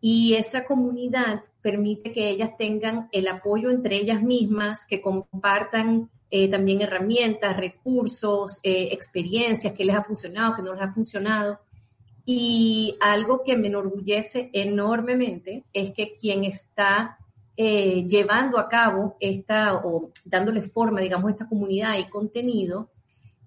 Y 0.00 0.34
esa 0.34 0.64
comunidad 0.64 1.42
permite 1.60 2.12
que 2.12 2.30
ellas 2.30 2.56
tengan 2.56 3.08
el 3.12 3.28
apoyo 3.28 3.70
entre 3.70 3.96
ellas 3.96 4.22
mismas, 4.22 4.86
que 4.88 5.02
compartan 5.02 6.08
eh, 6.30 6.48
también 6.48 6.80
herramientas, 6.80 7.58
recursos, 7.58 8.60
eh, 8.62 8.88
experiencias, 8.92 9.74
que 9.74 9.84
les 9.84 9.94
ha 9.94 10.02
funcionado, 10.02 10.56
que 10.56 10.62
no 10.62 10.72
les 10.72 10.80
ha 10.80 10.90
funcionado. 10.90 11.58
Y 12.24 12.96
algo 13.00 13.42
que 13.44 13.58
me 13.58 13.66
enorgullece 13.66 14.48
enormemente 14.54 15.64
es 15.74 15.90
que 15.90 16.16
quien 16.16 16.44
está 16.44 17.18
eh, 17.62 18.06
llevando 18.08 18.58
a 18.58 18.70
cabo 18.70 19.18
esta 19.20 19.74
o 19.74 20.12
dándole 20.24 20.62
forma, 20.62 21.02
digamos, 21.02 21.28
a 21.28 21.32
esta 21.32 21.46
comunidad 21.46 21.98
y 21.98 22.08
contenido 22.08 22.88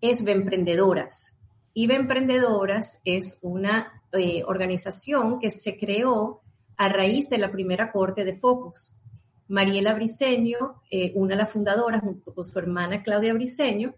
es 0.02 0.28
Emprendedoras. 0.28 1.40
Y 1.74 1.92
Emprendedoras 1.92 3.02
es 3.06 3.40
una 3.42 4.04
eh, 4.12 4.44
organización 4.46 5.40
que 5.40 5.50
se 5.50 5.80
creó 5.80 6.42
a 6.78 6.90
raíz 6.90 7.28
de 7.28 7.40
la 7.40 7.50
primera 7.50 7.92
corte 7.92 8.24
de 8.24 8.34
Focus. 8.34 9.02
Mariela 9.48 9.96
Briceño, 9.96 10.84
eh, 10.92 11.12
una 11.16 11.34
de 11.34 11.42
las 11.42 11.50
fundadoras, 11.50 12.04
junto 12.04 12.36
con 12.36 12.46
su 12.46 12.60
hermana 12.60 13.02
Claudia 13.02 13.34
Briceño, 13.34 13.96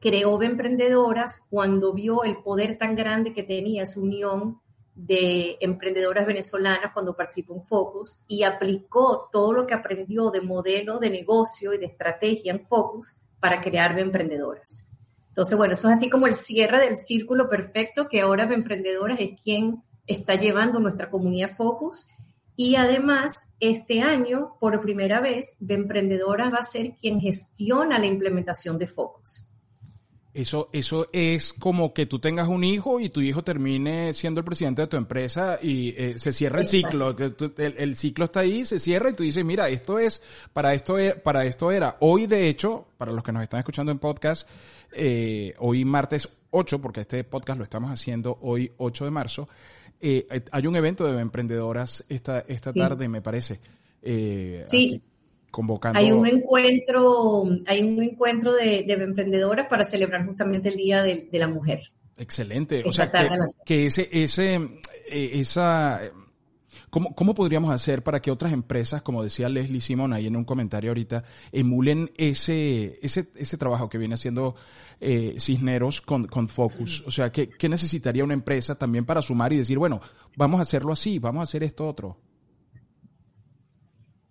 creó 0.00 0.42
Emprendedoras 0.42 1.44
cuando 1.50 1.92
vio 1.92 2.24
el 2.24 2.38
poder 2.38 2.78
tan 2.78 2.96
grande 2.96 3.34
que 3.34 3.42
tenía 3.42 3.84
su 3.84 4.02
unión 4.02 4.62
de 4.96 5.58
emprendedoras 5.60 6.26
venezolanas 6.26 6.92
cuando 6.94 7.14
participó 7.14 7.54
en 7.54 7.62
Focus 7.62 8.20
y 8.26 8.42
aplicó 8.44 9.28
todo 9.30 9.52
lo 9.52 9.66
que 9.66 9.74
aprendió 9.74 10.30
de 10.30 10.40
modelo 10.40 10.98
de 10.98 11.10
negocio 11.10 11.74
y 11.74 11.78
de 11.78 11.86
estrategia 11.86 12.52
en 12.52 12.62
Focus 12.62 13.14
para 13.38 13.60
crear 13.60 13.96
Emprendedoras. 13.98 14.88
Entonces, 15.28 15.58
bueno, 15.58 15.74
eso 15.74 15.88
es 15.90 15.98
así 15.98 16.08
como 16.08 16.26
el 16.26 16.34
cierre 16.34 16.80
del 16.80 16.96
círculo 16.96 17.50
perfecto 17.50 18.08
que 18.08 18.22
ahora 18.22 18.44
Emprendedoras 18.52 19.20
es 19.20 19.38
quien 19.42 19.82
está 20.06 20.36
llevando 20.36 20.80
nuestra 20.80 21.10
comunidad 21.10 21.54
Focus. 21.54 22.08
Y 22.56 22.76
además, 22.76 23.52
este 23.60 24.00
año, 24.00 24.56
por 24.58 24.80
primera 24.80 25.20
vez, 25.20 25.58
Emprendedoras 25.68 26.50
va 26.50 26.58
a 26.58 26.62
ser 26.62 26.94
quien 26.94 27.20
gestiona 27.20 27.98
la 27.98 28.06
implementación 28.06 28.78
de 28.78 28.86
Focus. 28.86 29.46
Eso, 30.36 30.68
eso 30.70 31.08
es 31.14 31.54
como 31.54 31.94
que 31.94 32.04
tú 32.04 32.18
tengas 32.18 32.48
un 32.48 32.62
hijo 32.62 33.00
y 33.00 33.08
tu 33.08 33.22
hijo 33.22 33.42
termine 33.42 34.12
siendo 34.12 34.40
el 34.40 34.44
presidente 34.44 34.82
de 34.82 34.88
tu 34.88 34.98
empresa 34.98 35.58
y 35.62 35.94
eh, 35.96 36.18
se 36.18 36.30
cierra 36.30 36.60
el 36.60 36.66
ciclo. 36.66 37.16
El, 37.18 37.74
el, 37.78 37.96
ciclo 37.96 38.26
está 38.26 38.40
ahí, 38.40 38.66
se 38.66 38.78
cierra 38.78 39.08
y 39.08 39.14
tú 39.14 39.22
dices, 39.22 39.42
mira, 39.46 39.70
esto 39.70 39.98
es, 39.98 40.20
para 40.52 40.74
esto, 40.74 40.98
e, 40.98 41.14
para 41.14 41.46
esto 41.46 41.72
era. 41.72 41.96
Hoy, 42.00 42.26
de 42.26 42.50
hecho, 42.50 42.86
para 42.98 43.12
los 43.12 43.24
que 43.24 43.32
nos 43.32 43.44
están 43.44 43.60
escuchando 43.60 43.90
en 43.92 43.98
podcast, 43.98 44.46
eh, 44.92 45.54
hoy 45.56 45.86
martes 45.86 46.28
8, 46.50 46.82
porque 46.82 47.00
este 47.00 47.24
podcast 47.24 47.56
lo 47.56 47.64
estamos 47.64 47.90
haciendo 47.90 48.36
hoy 48.42 48.70
8 48.76 49.06
de 49.06 49.10
marzo, 49.10 49.48
eh, 50.02 50.26
hay 50.52 50.66
un 50.66 50.76
evento 50.76 51.10
de 51.10 51.18
emprendedoras 51.18 52.04
esta, 52.10 52.40
esta 52.40 52.74
tarde, 52.74 53.08
me 53.08 53.22
parece. 53.22 53.58
Eh, 54.02 54.64
sí. 54.66 55.00
Convocando. 55.56 55.98
Hay 55.98 56.12
un 56.12 56.26
encuentro, 56.26 57.44
hay 57.66 57.82
un 57.82 58.02
encuentro 58.02 58.52
de, 58.52 58.84
emprendedoras 58.88 59.66
para 59.70 59.84
celebrar 59.84 60.26
justamente 60.26 60.68
el 60.68 60.76
Día 60.76 61.02
de, 61.02 61.26
la 61.32 61.48
Mujer. 61.48 61.80
Excelente. 62.18 62.82
o 62.84 62.92
sea, 62.92 63.10
que, 63.10 63.28
que, 63.64 63.86
ese, 63.86 64.06
ese, 64.12 64.60
esa 65.08 66.02
¿Cómo, 66.90 67.14
¿Cómo 67.14 67.34
podríamos 67.34 67.72
hacer 67.72 68.02
para 68.02 68.20
que 68.20 68.30
otras 68.30 68.52
empresas, 68.52 69.00
como 69.00 69.22
decía 69.22 69.48
Leslie 69.48 69.80
Simon 69.80 70.12
ahí 70.12 70.26
en 70.26 70.36
un 70.36 70.44
comentario 70.44 70.90
ahorita, 70.90 71.24
emulen 71.52 72.10
ese, 72.16 72.98
ese, 73.02 73.28
ese 73.34 73.56
trabajo 73.56 73.88
que 73.88 73.96
viene 73.96 74.14
haciendo 74.14 74.56
eh, 75.00 75.36
Cisneros 75.38 76.02
con, 76.02 76.26
con 76.26 76.48
Focus? 76.48 77.02
O 77.06 77.10
sea, 77.10 77.32
¿qué, 77.32 77.48
¿qué 77.48 77.70
necesitaría 77.70 78.24
una 78.24 78.34
empresa 78.34 78.74
también 78.74 79.06
para 79.06 79.22
sumar 79.22 79.54
y 79.54 79.58
decir, 79.58 79.78
bueno, 79.78 80.02
vamos 80.36 80.58
a 80.58 80.62
hacerlo 80.62 80.92
así, 80.92 81.18
vamos 81.18 81.40
a 81.40 81.44
hacer 81.44 81.62
esto 81.62 81.88
otro? 81.88 82.18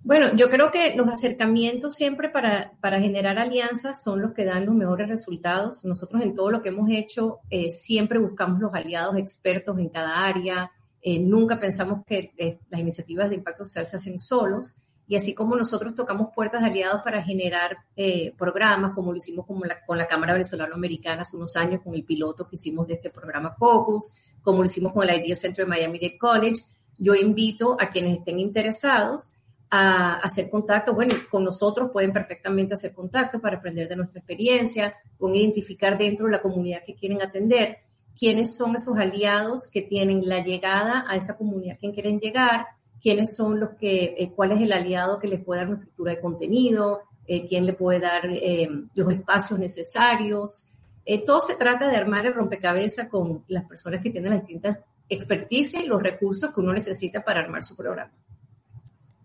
Bueno, 0.05 0.35
yo 0.35 0.51
creo 0.51 0.71
que 0.71 0.95
los 0.95 1.07
acercamientos 1.07 1.95
siempre 1.95 2.29
para, 2.29 2.73
para, 2.79 2.99
generar 2.99 3.39
alianzas 3.39 4.03
son 4.03 4.21
los 4.21 4.33
que 4.33 4.45
dan 4.45 4.67
los 4.67 4.75
mejores 4.75 5.09
resultados. 5.09 5.83
Nosotros 5.83 6.21
en 6.21 6.35
todo 6.35 6.51
lo 6.51 6.61
que 6.61 6.69
hemos 6.69 6.91
hecho 6.91 7.39
eh, 7.49 7.71
siempre 7.71 8.19
buscamos 8.19 8.59
los 8.59 8.71
aliados 8.71 9.17
expertos 9.17 9.79
en 9.79 9.89
cada 9.89 10.23
área, 10.23 10.71
eh, 11.01 11.17
nunca 11.17 11.59
pensamos 11.59 12.05
que 12.05 12.31
eh, 12.37 12.59
las 12.69 12.81
iniciativas 12.81 13.29
de 13.31 13.37
impacto 13.37 13.63
social 13.63 13.87
se 13.87 13.95
hacen 13.95 14.19
solos. 14.19 14.75
Y 15.07 15.15
así 15.15 15.33
como 15.33 15.55
nosotros 15.55 15.95
tocamos 15.95 16.27
puertas 16.35 16.61
de 16.61 16.67
aliados 16.67 17.01
para 17.03 17.23
generar 17.23 17.77
programas, 18.37 18.93
como 18.93 19.11
lo 19.11 19.17
hicimos 19.17 19.47
con 19.47 19.59
la, 19.61 19.83
con 19.85 19.97
la 19.97 20.07
Cámara 20.07 20.33
Venezolano-Americana 20.33 21.21
hace 21.21 21.35
unos 21.35 21.55
años 21.55 21.81
con 21.83 21.95
el 21.95 22.03
piloto 22.03 22.47
que 22.47 22.55
hicimos 22.55 22.87
de 22.87 22.95
este 22.95 23.09
programa 23.09 23.53
Focus, 23.53 24.15
como 24.41 24.59
lo 24.59 24.65
hicimos 24.65 24.93
con 24.93 25.07
el 25.07 25.19
Idea 25.19 25.35
Center 25.35 25.65
de 25.65 25.69
Miami 25.69 25.99
Dade 25.99 26.17
College, 26.17 26.61
yo 26.97 27.13
invito 27.15 27.77
a 27.79 27.89
quienes 27.89 28.19
estén 28.19 28.39
interesados 28.39 29.31
a 29.69 30.15
hacer 30.15 30.49
contacto. 30.49 30.93
Bueno, 30.93 31.15
con 31.29 31.43
nosotros 31.43 31.91
pueden 31.91 32.13
perfectamente 32.13 32.73
hacer 32.73 32.93
contacto 32.93 33.39
para 33.39 33.57
aprender 33.57 33.87
de 33.87 33.95
nuestra 33.95 34.19
experiencia, 34.19 34.95
pueden 35.17 35.37
identificar 35.37 35.97
dentro 35.97 36.25
de 36.25 36.33
la 36.33 36.41
comunidad 36.41 36.83
que 36.85 36.95
quieren 36.95 37.21
atender 37.21 37.79
quiénes 38.17 38.55
son 38.55 38.75
esos 38.75 38.97
aliados 38.97 39.69
que 39.71 39.81
tienen 39.81 40.27
la 40.27 40.43
llegada 40.43 41.05
a 41.07 41.15
esa 41.15 41.37
comunidad 41.37 41.77
que 41.79 41.91
quieren 41.91 42.19
llegar, 42.19 42.67
quiénes 43.01 43.35
son 43.35 43.59
los 43.59 43.71
que, 43.71 44.15
eh, 44.17 44.31
cuál 44.35 44.53
es 44.53 44.61
el 44.61 44.71
aliado 44.71 45.19
que 45.19 45.27
les 45.27 45.43
puede 45.43 45.61
dar 45.61 45.67
una 45.67 45.77
estructura 45.77 46.13
de 46.13 46.21
contenido, 46.21 47.01
eh, 47.27 47.47
quién 47.47 47.65
le 47.65 47.73
puede 47.73 47.99
dar 47.99 48.23
los 48.93 49.13
espacios 49.13 49.59
necesarios. 49.59 50.71
todo 51.25 51.41
se 51.41 51.55
trata 51.55 51.87
de 51.87 51.95
armar 51.95 52.25
el 52.25 52.33
rompecabezas 52.33 53.09
con 53.09 53.43
las 53.47 53.65
personas 53.65 54.01
que 54.01 54.09
tienen 54.09 54.31
las 54.31 54.41
distintas 54.41 54.79
experticias 55.09 55.83
y 55.83 55.87
los 55.87 56.01
recursos 56.01 56.53
que 56.53 56.61
uno 56.61 56.73
necesita 56.73 57.23
para 57.23 57.41
armar 57.41 57.63
su 57.63 57.75
programa. 57.75 58.11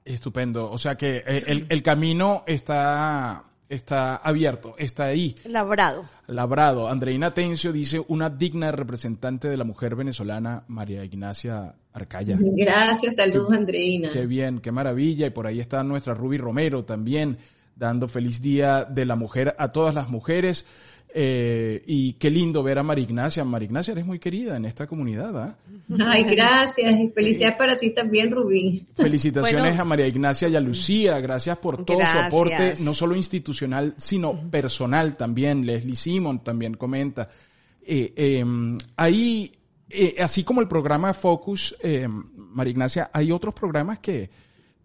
Estupendo. 0.04 0.70
O 0.70 0.78
sea 0.78 0.96
que 0.96 1.22
el, 1.26 1.66
el 1.68 1.82
camino 1.82 2.44
está 2.46 3.44
está 3.70 4.16
abierto, 4.16 4.74
está 4.76 5.04
ahí. 5.04 5.36
Labrado. 5.44 6.04
Labrado. 6.26 6.88
Andreina 6.88 7.32
Tencio 7.32 7.72
dice 7.72 8.04
una 8.08 8.28
digna 8.28 8.72
representante 8.72 9.48
de 9.48 9.56
la 9.56 9.64
mujer 9.64 9.94
venezolana, 9.94 10.64
María 10.66 11.04
Ignacia 11.04 11.74
Arcaya. 11.92 12.36
Gracias, 12.40 13.16
saludos 13.16 13.52
Andreina. 13.52 14.10
Qué 14.10 14.26
bien, 14.26 14.58
qué 14.58 14.72
maravilla. 14.72 15.28
Y 15.28 15.30
por 15.30 15.46
ahí 15.46 15.60
está 15.60 15.84
nuestra 15.84 16.14
Ruby 16.14 16.36
Romero 16.36 16.84
también, 16.84 17.38
dando 17.76 18.08
feliz 18.08 18.42
día 18.42 18.84
de 18.84 19.04
la 19.04 19.14
mujer 19.14 19.54
a 19.56 19.68
todas 19.68 19.94
las 19.94 20.08
mujeres. 20.08 20.66
Eh, 21.12 21.82
y 21.86 22.12
qué 22.14 22.30
lindo 22.30 22.62
ver 22.62 22.78
a 22.78 22.82
Marignacia. 22.82 23.44
Marignacia, 23.44 23.92
eres 23.92 24.06
muy 24.06 24.18
querida 24.18 24.56
en 24.56 24.64
esta 24.64 24.86
comunidad, 24.86 25.36
¿ah? 25.36 25.56
Ay, 26.06 26.24
gracias. 26.24 27.00
Y 27.00 27.08
felicidades 27.08 27.56
para 27.56 27.76
ti 27.76 27.90
también, 27.90 28.30
Rubí. 28.30 28.86
Felicitaciones 28.94 29.78
a 29.78 29.84
María 29.84 30.06
Ignacia 30.06 30.48
y 30.48 30.54
a 30.54 30.60
Lucía. 30.60 31.18
Gracias 31.20 31.58
por 31.58 31.84
todo 31.84 32.00
su 32.00 32.18
aporte, 32.18 32.74
no 32.84 32.94
solo 32.94 33.16
institucional, 33.16 33.94
sino 33.96 34.50
personal 34.50 35.16
también. 35.16 35.66
Leslie 35.66 35.96
Simon 35.96 36.44
también 36.44 36.74
comenta. 36.74 37.28
Eh, 37.84 38.12
em, 38.16 38.78
ahí, 38.96 39.52
eh, 39.88 40.14
así 40.20 40.44
como 40.44 40.60
el 40.60 40.68
programa 40.68 41.12
Focus, 41.12 41.76
María 42.36 42.70
Ignacia, 42.70 43.10
hay 43.12 43.32
otros 43.32 43.52
programas 43.52 43.98
que, 43.98 44.30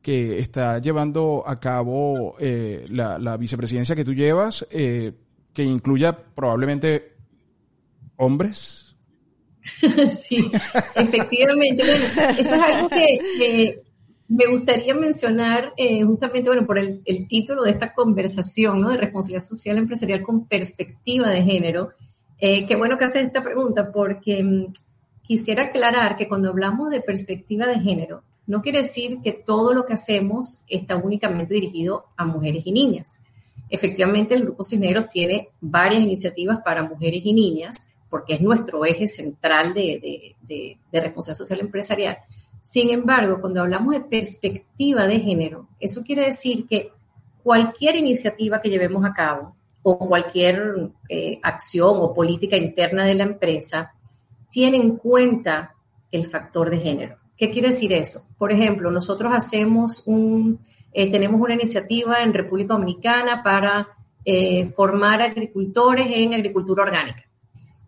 que 0.01 0.39
está 0.39 0.79
llevando 0.79 1.43
a 1.45 1.59
cabo 1.59 2.35
la, 2.39 3.19
la, 3.19 3.37
vicepresidencia 3.37 3.95
que 3.95 4.05
tú 4.05 4.13
llevas 4.13 4.65
que 5.55 5.63
incluya 5.63 6.15
probablemente 6.15 7.15
hombres. 8.17 8.95
sí, 10.21 10.51
efectivamente. 10.95 11.83
Bueno, 11.83 12.05
eso 12.37 12.55
es 12.55 12.61
algo 12.61 12.89
que, 12.89 13.81
me 14.27 14.47
gustaría 14.47 14.93
mencionar 14.93 15.73
eh, 15.77 16.03
justamente, 16.03 16.49
bueno, 16.49 16.65
por 16.65 16.77
el, 16.77 17.03
título 17.27 17.63
de 17.63 17.71
esta 17.71 17.93
conversación, 17.93 18.81
¿no? 18.81 18.89
De 18.89 18.97
responsabilidad 18.97 19.43
social 19.43 19.77
empresarial 19.77 20.21
con 20.23 20.45
perspectiva 20.45 21.29
de 21.29 21.43
género. 21.43 21.93
Eh, 22.39 22.65
qué 22.67 22.75
bueno 22.75 22.97
que 22.97 23.05
haces 23.05 23.23
esta 23.23 23.41
pregunta 23.41 23.91
porque 23.93 24.43
mm, 24.43 24.73
quisiera 25.23 25.65
aclarar 25.65 26.17
que 26.17 26.27
cuando 26.27 26.49
hablamos 26.49 26.89
de 26.89 27.01
perspectiva 27.01 27.65
de 27.65 27.79
género, 27.79 28.23
no 28.47 28.61
quiere 28.61 28.79
decir 28.79 29.19
que 29.23 29.31
todo 29.31 29.73
lo 29.73 29.85
que 29.85 29.93
hacemos 29.93 30.63
está 30.67 30.97
únicamente 30.97 31.53
dirigido 31.53 32.05
a 32.17 32.25
mujeres 32.25 32.63
y 32.65 32.71
niñas. 32.71 33.25
Efectivamente, 33.69 34.35
el 34.35 34.43
Grupo 34.43 34.63
Cisneros 34.63 35.09
tiene 35.09 35.49
varias 35.59 36.03
iniciativas 36.03 36.59
para 36.63 36.83
mujeres 36.83 37.21
y 37.25 37.33
niñas, 37.33 37.95
porque 38.09 38.35
es 38.35 38.41
nuestro 38.41 38.85
eje 38.85 39.07
central 39.07 39.73
de, 39.73 40.35
responsabilidad 40.91 41.37
social 41.37 41.59
empresarial. 41.59 42.17
Sin 42.61 42.89
embargo, 42.89 43.41
cuando 43.41 43.61
hablamos 43.61 43.93
de 43.93 44.01
perspectiva 44.01 45.05
de 45.07 45.19
género, 45.19 45.67
eso 45.79 46.03
quiere 46.03 46.25
decir 46.25 46.67
que 46.67 46.91
cualquier 47.43 47.95
iniciativa 47.95 48.61
que 48.61 48.69
llevemos 48.69 49.05
a 49.05 49.13
cabo 49.13 49.55
o 49.83 49.99
cualquier 49.99 50.89
eh, 51.09 51.39
acción 51.43 51.97
o 51.97 52.13
política 52.13 52.57
interna 52.57 53.05
de 53.05 53.15
la 53.15 53.23
empresa 53.23 53.93
tiene 54.51 54.77
en 54.77 54.97
cuenta 54.97 55.75
el 56.11 56.27
factor 56.27 56.69
de 56.69 56.79
género. 56.79 57.17
¿Qué 57.37 57.51
quiere 57.51 57.67
decir 57.67 57.91
eso? 57.91 58.25
Por 58.37 58.51
ejemplo, 58.51 58.89
nosotros 58.89 59.33
hacemos 59.35 60.07
un, 60.07 60.59
eh, 60.97 61.11
tenemos 61.11 61.41
una 61.41 61.55
iniciativa 61.55 62.23
en 62.23 62.33
República 62.33 62.73
Dominicana 62.73 63.43
para 63.43 63.89
eh, 64.23 64.67
formar 64.67 65.21
agricultores 65.21 66.07
en 66.09 66.33
agricultura 66.33 66.83
orgánica. 66.83 67.25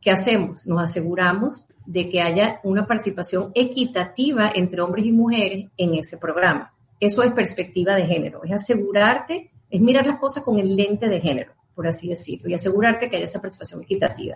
¿Qué 0.01 0.11
hacemos? 0.11 0.67
Nos 0.67 0.83
aseguramos 0.83 1.69
de 1.85 2.09
que 2.09 2.19
haya 2.19 2.59
una 2.63 2.85
participación 2.85 3.51
equitativa 3.55 4.51
entre 4.53 4.81
hombres 4.81 5.05
y 5.05 5.13
mujeres 5.13 5.67
en 5.77 5.95
ese 5.95 6.17
programa. 6.17 6.73
Eso 6.99 7.23
es 7.23 7.31
perspectiva 7.31 7.95
de 7.95 8.05
género, 8.05 8.43
es 8.43 8.51
asegurarte, 8.51 9.51
es 9.69 9.79
mirar 9.79 10.05
las 10.05 10.19
cosas 10.19 10.43
con 10.43 10.59
el 10.59 10.75
lente 10.75 11.07
de 11.07 11.21
género, 11.21 11.53
por 11.73 11.87
así 11.87 12.09
decirlo, 12.09 12.49
y 12.49 12.55
asegurarte 12.55 13.09
que 13.09 13.15
haya 13.15 13.25
esa 13.25 13.39
participación 13.39 13.83
equitativa. 13.83 14.35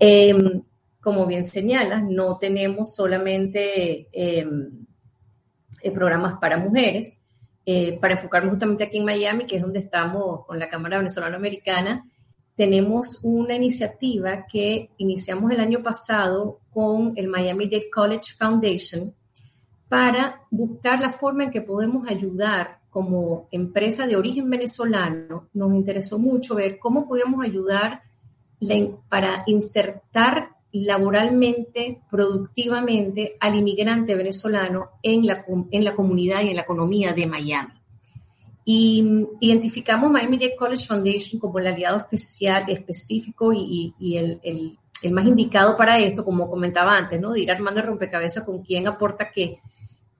Em, 0.00 0.62
como 0.98 1.26
bien 1.26 1.44
señalas, 1.44 2.02
no 2.04 2.38
tenemos 2.38 2.94
solamente 2.94 4.08
em, 4.12 4.86
eh, 5.82 5.90
programas 5.90 6.38
para 6.40 6.56
mujeres, 6.56 7.22
eh, 7.64 7.98
para 8.00 8.14
enfocarme 8.14 8.50
justamente 8.50 8.84
aquí 8.84 8.98
en 8.98 9.04
Miami, 9.04 9.46
que 9.46 9.56
es 9.56 9.62
donde 9.62 9.78
estamos 9.78 10.44
con 10.46 10.58
la 10.58 10.68
Cámara 10.68 10.98
Venezolano-Americana, 10.98 12.04
tenemos 12.56 13.20
una 13.22 13.54
iniciativa 13.54 14.46
que 14.46 14.90
iniciamos 14.98 15.50
el 15.50 15.60
año 15.60 15.82
pasado 15.82 16.60
con 16.70 17.12
el 17.16 17.28
Miami 17.28 17.66
Dade 17.66 17.90
College 17.90 18.34
Foundation 18.36 19.14
para 19.88 20.42
buscar 20.50 21.00
la 21.00 21.10
forma 21.10 21.44
en 21.44 21.50
que 21.50 21.62
podemos 21.62 22.08
ayudar 22.08 22.78
como 22.90 23.48
empresa 23.50 24.06
de 24.06 24.16
origen 24.16 24.50
venezolano. 24.50 25.48
Nos 25.54 25.74
interesó 25.74 26.18
mucho 26.18 26.54
ver 26.54 26.78
cómo 26.78 27.08
podíamos 27.08 27.44
ayudar 27.44 28.02
para 29.08 29.42
insertar 29.46 30.51
laboralmente, 30.72 32.00
productivamente 32.10 33.36
al 33.40 33.56
inmigrante 33.56 34.14
venezolano 34.14 34.92
en 35.02 35.26
la, 35.26 35.44
en 35.70 35.84
la 35.84 35.94
comunidad 35.94 36.42
y 36.42 36.48
en 36.48 36.56
la 36.56 36.62
economía 36.62 37.12
de 37.12 37.26
Miami. 37.26 37.72
Y 38.64 39.26
identificamos 39.40 40.10
Miami 40.10 40.38
Dade 40.38 40.56
College 40.56 40.86
Foundation 40.86 41.40
como 41.40 41.58
el 41.58 41.66
aliado 41.66 41.98
especial, 41.98 42.64
específico 42.68 43.52
y, 43.52 43.94
el, 44.16 44.40
el, 44.42 45.12
más 45.12 45.26
indicado 45.26 45.76
para 45.76 45.98
esto, 45.98 46.24
como 46.24 46.48
comentaba 46.48 46.96
antes, 46.96 47.20
¿no? 47.20 47.32
De 47.32 47.40
ir 47.40 47.50
armando 47.50 47.80
el 47.80 47.86
rompecabezas 47.86 48.44
con 48.44 48.62
quién 48.62 48.86
aporta 48.86 49.32
qué 49.32 49.60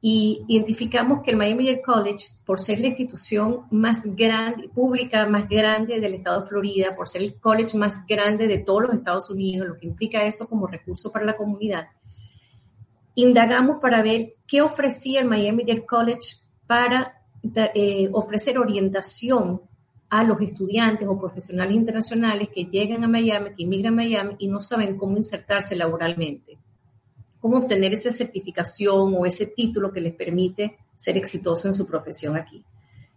y 0.05 0.45
identificamos 0.49 1.23
que 1.23 1.31
el 1.31 1.37
Miami 1.37 1.65
Dade 1.65 1.81
College, 1.81 2.31
por 2.45 2.59
ser 2.59 2.81
la 2.81 2.89
institución 2.89 3.67
más 3.71 4.17
grande, 4.17 4.69
pública 4.69 5.29
más 5.29 5.49
grande 5.49 6.01
del 6.01 6.15
estado 6.15 6.41
de 6.41 6.49
Florida, 6.49 6.97
por 6.97 7.09
ser 7.09 7.23
el 7.23 7.39
college 7.39 7.79
más 7.79 8.05
grande 8.05 8.49
de 8.49 8.59
todos 8.59 8.83
los 8.83 8.95
Estados 8.95 9.31
Unidos, 9.31 9.69
lo 9.69 9.79
que 9.79 9.87
implica 9.87 10.25
eso 10.25 10.49
como 10.49 10.67
recurso 10.67 11.13
para 11.13 11.25
la 11.25 11.37
comunidad, 11.37 11.87
indagamos 13.15 13.79
para 13.81 14.03
ver 14.03 14.35
qué 14.45 14.61
ofrecía 14.61 15.21
el 15.21 15.29
Miami 15.29 15.63
Dade 15.63 15.87
College 15.87 16.39
para 16.67 17.23
eh, 17.73 18.09
ofrecer 18.13 18.59
orientación 18.59 19.61
a 20.11 20.25
los 20.25 20.41
estudiantes 20.41 21.07
o 21.07 21.17
profesionales 21.17 21.77
internacionales 21.77 22.49
que 22.53 22.65
llegan 22.65 23.05
a 23.05 23.09
Miami, 23.09 23.51
que 23.55 23.63
inmigran 23.63 23.93
a 23.93 23.97
Miami 24.03 24.35
y 24.41 24.49
no 24.49 24.61
saben 24.61 24.99
cómo 24.99 25.17
insertarse 25.17 25.77
laboralmente 25.77 26.59
cómo 27.43 27.59
obtener 27.59 27.93
esa 27.93 28.13
certificación 28.13 29.15
o 29.19 29.27
ese 29.27 29.47
título 29.47 29.93
que 29.93 30.01
les 30.01 30.15
permite 30.15 30.79
ser 30.95 31.17
exitoso 31.17 31.67
en 31.67 31.75
su 31.75 31.87
profesión 31.87 32.37
aquí. 32.37 32.65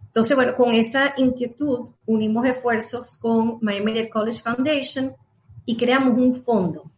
Entonces, 0.04 0.34
bueno, 0.34 0.56
con 0.56 0.72
esa 0.72 1.14
inquietud 1.16 1.90
unimos 2.06 2.44
esfuerzos 2.44 3.16
con 3.18 3.58
Miami 3.60 3.94
Dade 3.94 4.10
College 4.10 4.42
Foundation 4.42 5.14
y 5.64 5.76
creamos 5.76 6.18
un 6.18 6.34
fondo. 6.34 6.90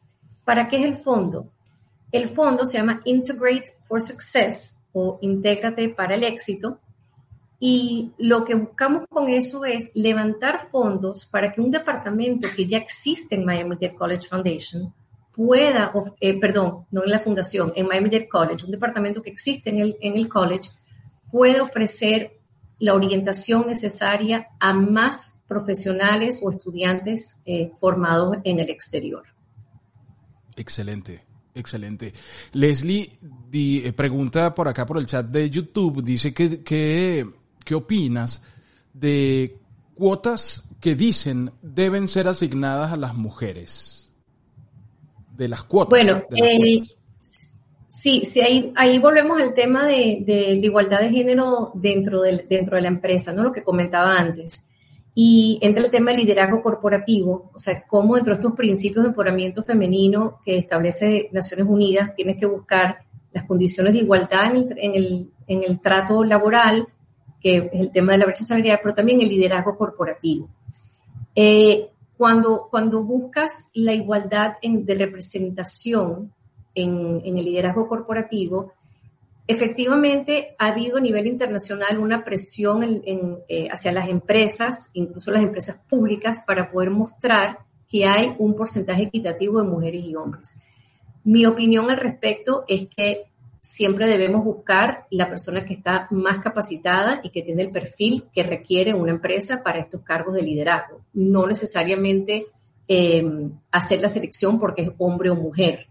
¿Para 0.43 0.67
qué 0.69 0.79
es 0.79 0.85
el 0.87 0.97
fondo? 0.97 1.51
El 2.11 2.29
fondo 2.29 2.65
se 2.65 2.79
llama 2.79 3.03
Integrate 3.05 3.73
for 3.87 4.01
Success 4.01 4.77
o 4.93 5.19
Intégrate 5.21 5.91
para 5.91 6.15
el 6.15 6.25
éxito. 6.25 6.79
Y 7.61 8.13
lo 8.17 8.45
que 8.45 8.55
buscamos 8.55 9.05
con 9.11 9.29
eso 9.29 9.67
es 9.67 9.91
levantar 9.95 10.61
fondos 10.71 11.27
para 11.27 11.53
que 11.53 11.61
un 11.61 11.71
departamento 11.71 12.49
que 12.57 12.67
ya 12.67 12.79
existe 12.79 13.35
en 13.35 13.45
Miami 13.45 13.75
Dade 13.75 13.97
College 13.97 14.29
Foundation 14.29 14.95
pueda, 15.39 15.93
eh, 16.19 16.41
perdón, 16.41 16.87
no 16.91 17.05
en 17.05 17.11
la 17.11 17.21
fundación, 17.21 17.73
en 17.77 17.87
Miami-Dade 17.87 18.29
College, 18.29 18.65
un 18.65 18.73
departamento 18.73 19.23
que 19.23 19.31
existe 19.31 19.71
en 19.71 19.79
el, 19.79 19.97
en 20.01 20.17
el 20.17 20.29
college, 20.29 20.69
puede 21.31 21.61
ofrecer 21.61 22.41
la 22.81 22.95
orientación 22.95 23.69
necesaria 23.69 24.49
a 24.59 24.73
más 24.73 25.45
profesionales 25.47 26.41
o 26.43 26.51
estudiantes 26.51 27.41
eh, 27.47 27.71
formados 27.79 28.39
en 28.43 28.59
el 28.59 28.69
exterior. 28.69 29.23
Excelente, 30.57 31.23
excelente. 31.55 32.13
Leslie 32.55 33.17
eh, 33.53 33.93
pregunta 33.93 34.53
por 34.53 34.67
acá 34.67 34.85
por 34.85 34.99
el 34.99 35.07
chat 35.07 35.25
de 35.27 35.49
YouTube, 35.49 36.03
dice 36.03 36.35
que, 36.35 36.65
¿qué 36.65 37.75
opinas 37.77 38.43
de 38.93 39.57
cuotas 39.95 40.65
que 40.81 40.97
dicen 40.97 41.53
deben 41.63 42.09
ser 42.09 42.27
asignadas 42.27 42.91
a 42.93 42.97
las 42.97 43.15
mujeres? 43.15 43.98
De 45.39 45.49
las 45.49 45.63
cuotas. 45.63 45.91
Bueno, 45.91 46.25
eh, 46.35 46.83
sí, 47.89 48.23
sí 48.25 48.41
ahí, 48.41 48.73
ahí 48.75 48.99
volvemos 48.99 49.41
al 49.41 49.55
tema 49.55 49.87
de, 49.87 50.25
la 50.27 50.67
igualdad 50.67 51.01
de 51.01 51.11
género 51.11 51.71
dentro, 51.75 52.23
del, 52.23 52.45
dentro 52.49 52.77
de 52.77 52.83
la 52.83 52.89
empresa, 52.89 53.33
¿no? 53.33 53.45
Lo 53.45 53.53
que 53.53 53.63
comentaba 53.63 54.19
antes. 54.19 54.65
Y 55.15 55.59
entra 55.63 55.85
el 55.85 55.91
tema 55.91 56.11
del 56.11 56.21
liderazgo 56.21 56.61
corporativo, 56.61 57.51
o 57.55 57.59
sea, 57.59 57.85
cómo 57.87 58.17
dentro 58.17 58.35
de 58.35 58.41
estos 58.41 58.55
principios 58.55 59.05
de 59.05 59.09
empoderamiento 59.09 59.63
femenino 59.63 60.41
que 60.45 60.59
establece 60.59 61.29
Naciones 61.33 61.67
Unidas, 61.69 62.15
tienes 62.15 62.37
que 62.37 62.47
buscar 62.47 62.99
las 63.33 63.45
condiciones 63.45 63.93
de 63.93 64.01
igualdad 64.01 64.55
en 64.55 64.95
el, 64.95 65.31
en 65.47 65.63
el 65.65 65.81
trato 65.81 66.25
laboral, 66.25 66.87
que 67.41 67.57
es 67.57 67.65
el 67.73 67.91
tema 67.91 68.13
de 68.13 68.19
la 68.19 68.25
brecha 68.27 68.45
salarial, 68.45 68.81
pero 68.83 68.95
también 68.95 69.21
el 69.21 69.29
liderazgo 69.29 69.77
corporativo. 69.77 70.49
Eh, 71.35 71.89
cuando, 72.19 72.67
cuando 72.69 73.05
buscas 73.05 73.69
la 73.73 73.95
igualdad 73.95 74.55
de 74.61 74.95
representación 74.95 76.35
en, 76.75 77.23
el 77.25 77.45
liderazgo 77.45 77.87
corporativo, 77.87 78.73
efectivamente 79.47 80.57
ha 80.59 80.67
habido 80.67 80.99
a 80.99 81.01
nivel 81.01 81.29
internacional 81.29 81.99
una 82.01 82.25
presión 82.25 82.83
eh, 82.83 83.69
hacia 83.71 83.93
las 83.93 84.09
empresas, 84.09 84.91
incluso 84.95 85.31
las 85.31 85.45
empresas 85.45 85.79
públicas, 85.89 86.43
para 86.45 86.73
poder 86.73 86.91
mostrar 86.91 87.61
que 87.89 88.05
hay 88.05 88.35
un 88.39 88.55
porcentaje 88.57 89.05
equitativo 89.05 89.63
de 89.63 89.69
mujeres 89.69 90.05
y 90.05 90.17
hombres. 90.17 90.57
Mi 91.23 91.47
opinión 91.47 91.89
al 91.89 91.99
respecto 91.99 92.65
es 92.67 92.89
que 92.89 93.31
siempre 93.69 94.07
debemos 94.07 94.45
buscar 94.45 95.07
la 95.11 95.29
persona 95.29 95.65
que 95.65 95.75
está 95.75 96.09
más 96.11 96.39
capacitada 96.39 97.21
y 97.23 97.29
que 97.29 97.43
tiene 97.43 97.63
el 97.63 97.71
perfil 97.71 98.25
que 98.33 98.43
requiere 98.43 98.95
una 98.95 99.11
empresa 99.11 99.63
para 99.63 99.79
estos 99.79 100.01
cargos 100.01 100.35
de 100.35 100.43
liderazgo. 100.43 101.03
No 101.13 101.47
necesariamente 101.47 102.47
eh, 102.89 103.23
hacer 103.71 104.01
la 104.01 104.09
selección 104.09 104.59
porque 104.59 104.83
es 104.83 104.91
hombre 104.97 105.29
o 105.29 105.35
mujer. 105.35 105.87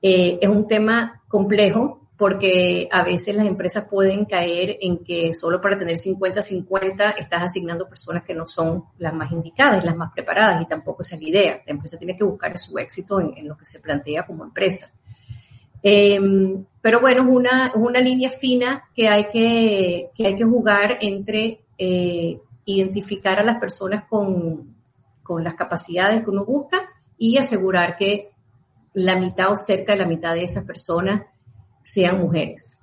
Eh, 0.00 0.38
es 0.40 0.48
un 0.48 0.66
tema 0.66 1.22
complejo 1.28 2.08
porque 2.16 2.88
a 2.90 3.04
veces 3.04 3.36
las 3.36 3.46
empresas 3.46 3.86
pueden 3.86 4.24
caer 4.24 4.78
en 4.80 5.04
que 5.04 5.34
solo 5.34 5.60
para 5.60 5.78
tener 5.78 5.96
50-50 5.96 7.16
estás 7.18 7.42
asignando 7.42 7.86
personas 7.86 8.22
que 8.22 8.34
no 8.34 8.46
son 8.46 8.84
las 8.96 9.12
más 9.12 9.30
indicadas, 9.30 9.84
las 9.84 9.96
más 9.96 10.10
preparadas 10.12 10.62
y 10.62 10.66
tampoco 10.66 11.02
esa 11.02 11.16
es 11.16 11.22
la 11.22 11.28
idea. 11.28 11.62
La 11.66 11.72
empresa 11.72 11.98
tiene 11.98 12.16
que 12.16 12.24
buscar 12.24 12.56
su 12.56 12.78
éxito 12.78 13.20
en, 13.20 13.46
lo 13.46 13.58
que 13.58 13.66
se 13.66 13.80
plantea 13.80 14.24
como 14.24 14.44
empresa. 14.44 14.90
Em, 15.86 16.64
pero 16.80 16.98
bueno, 17.00 17.22
es 17.22 17.28
una, 17.28 17.72
una 17.74 18.00
línea 18.00 18.30
fina 18.30 18.88
que 18.94 19.06
hay 19.06 19.28
que, 19.28 20.10
que, 20.14 20.26
hay 20.26 20.34
que 20.34 20.44
jugar 20.44 20.96
entre 21.02 21.60
eh, 21.76 22.40
identificar 22.64 23.38
a 23.38 23.44
las 23.44 23.58
personas 23.58 24.04
con, 24.08 24.74
con 25.22 25.44
las 25.44 25.54
capacidades 25.56 26.24
que 26.24 26.30
uno 26.30 26.46
busca 26.46 26.88
y 27.18 27.36
asegurar 27.36 27.98
que 27.98 28.30
la 28.94 29.16
mitad 29.16 29.52
o 29.52 29.56
cerca 29.56 29.92
de 29.92 29.98
la 29.98 30.06
mitad 30.06 30.34
de 30.34 30.44
esas 30.44 30.64
personas 30.64 31.22
sean 31.82 32.18
mujeres. 32.18 32.78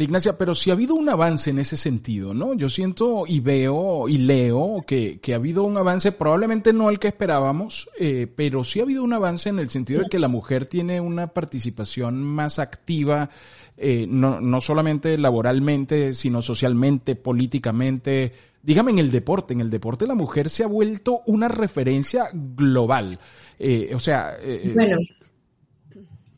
Ignacia, 0.00 0.38
pero 0.38 0.54
si 0.54 0.70
ha 0.70 0.72
habido 0.72 0.94
un 0.94 1.10
avance 1.10 1.50
en 1.50 1.58
ese 1.58 1.76
sentido, 1.76 2.32
¿no? 2.32 2.54
Yo 2.54 2.70
siento 2.70 3.24
y 3.26 3.40
veo 3.40 4.08
y 4.08 4.16
leo 4.16 4.82
que, 4.86 5.20
ha 5.30 5.34
habido 5.34 5.64
un 5.64 5.76
avance, 5.76 6.12
probablemente 6.12 6.72
no 6.72 6.88
el 6.88 6.98
que 6.98 7.08
esperábamos, 7.08 7.90
eh, 7.98 8.26
pero 8.34 8.64
sí 8.64 8.80
ha 8.80 8.84
habido 8.84 9.04
un 9.04 9.12
avance 9.12 9.50
en 9.50 9.58
el 9.58 9.68
sentido 9.68 10.02
de 10.02 10.08
que 10.08 10.18
la 10.18 10.28
mujer 10.28 10.64
tiene 10.64 10.98
una 11.00 11.26
participación 11.26 12.22
más 12.22 12.58
activa, 12.58 13.28
eh, 13.76 14.06
no, 14.08 14.40
no 14.40 14.62
solamente 14.62 15.18
laboralmente, 15.18 16.14
sino 16.14 16.40
socialmente, 16.40 17.14
políticamente. 17.14 18.32
Dígame 18.62 18.92
en 18.92 18.98
el 18.98 19.10
deporte, 19.10 19.52
en 19.52 19.60
el 19.60 19.68
deporte 19.68 20.06
la 20.06 20.14
mujer 20.14 20.48
se 20.48 20.64
ha 20.64 20.68
vuelto 20.68 21.20
una 21.26 21.48
referencia 21.48 22.30
global. 22.32 23.18
Eh, 23.58 23.92
o 23.94 24.00
sea, 24.00 24.38
bueno 24.74 24.96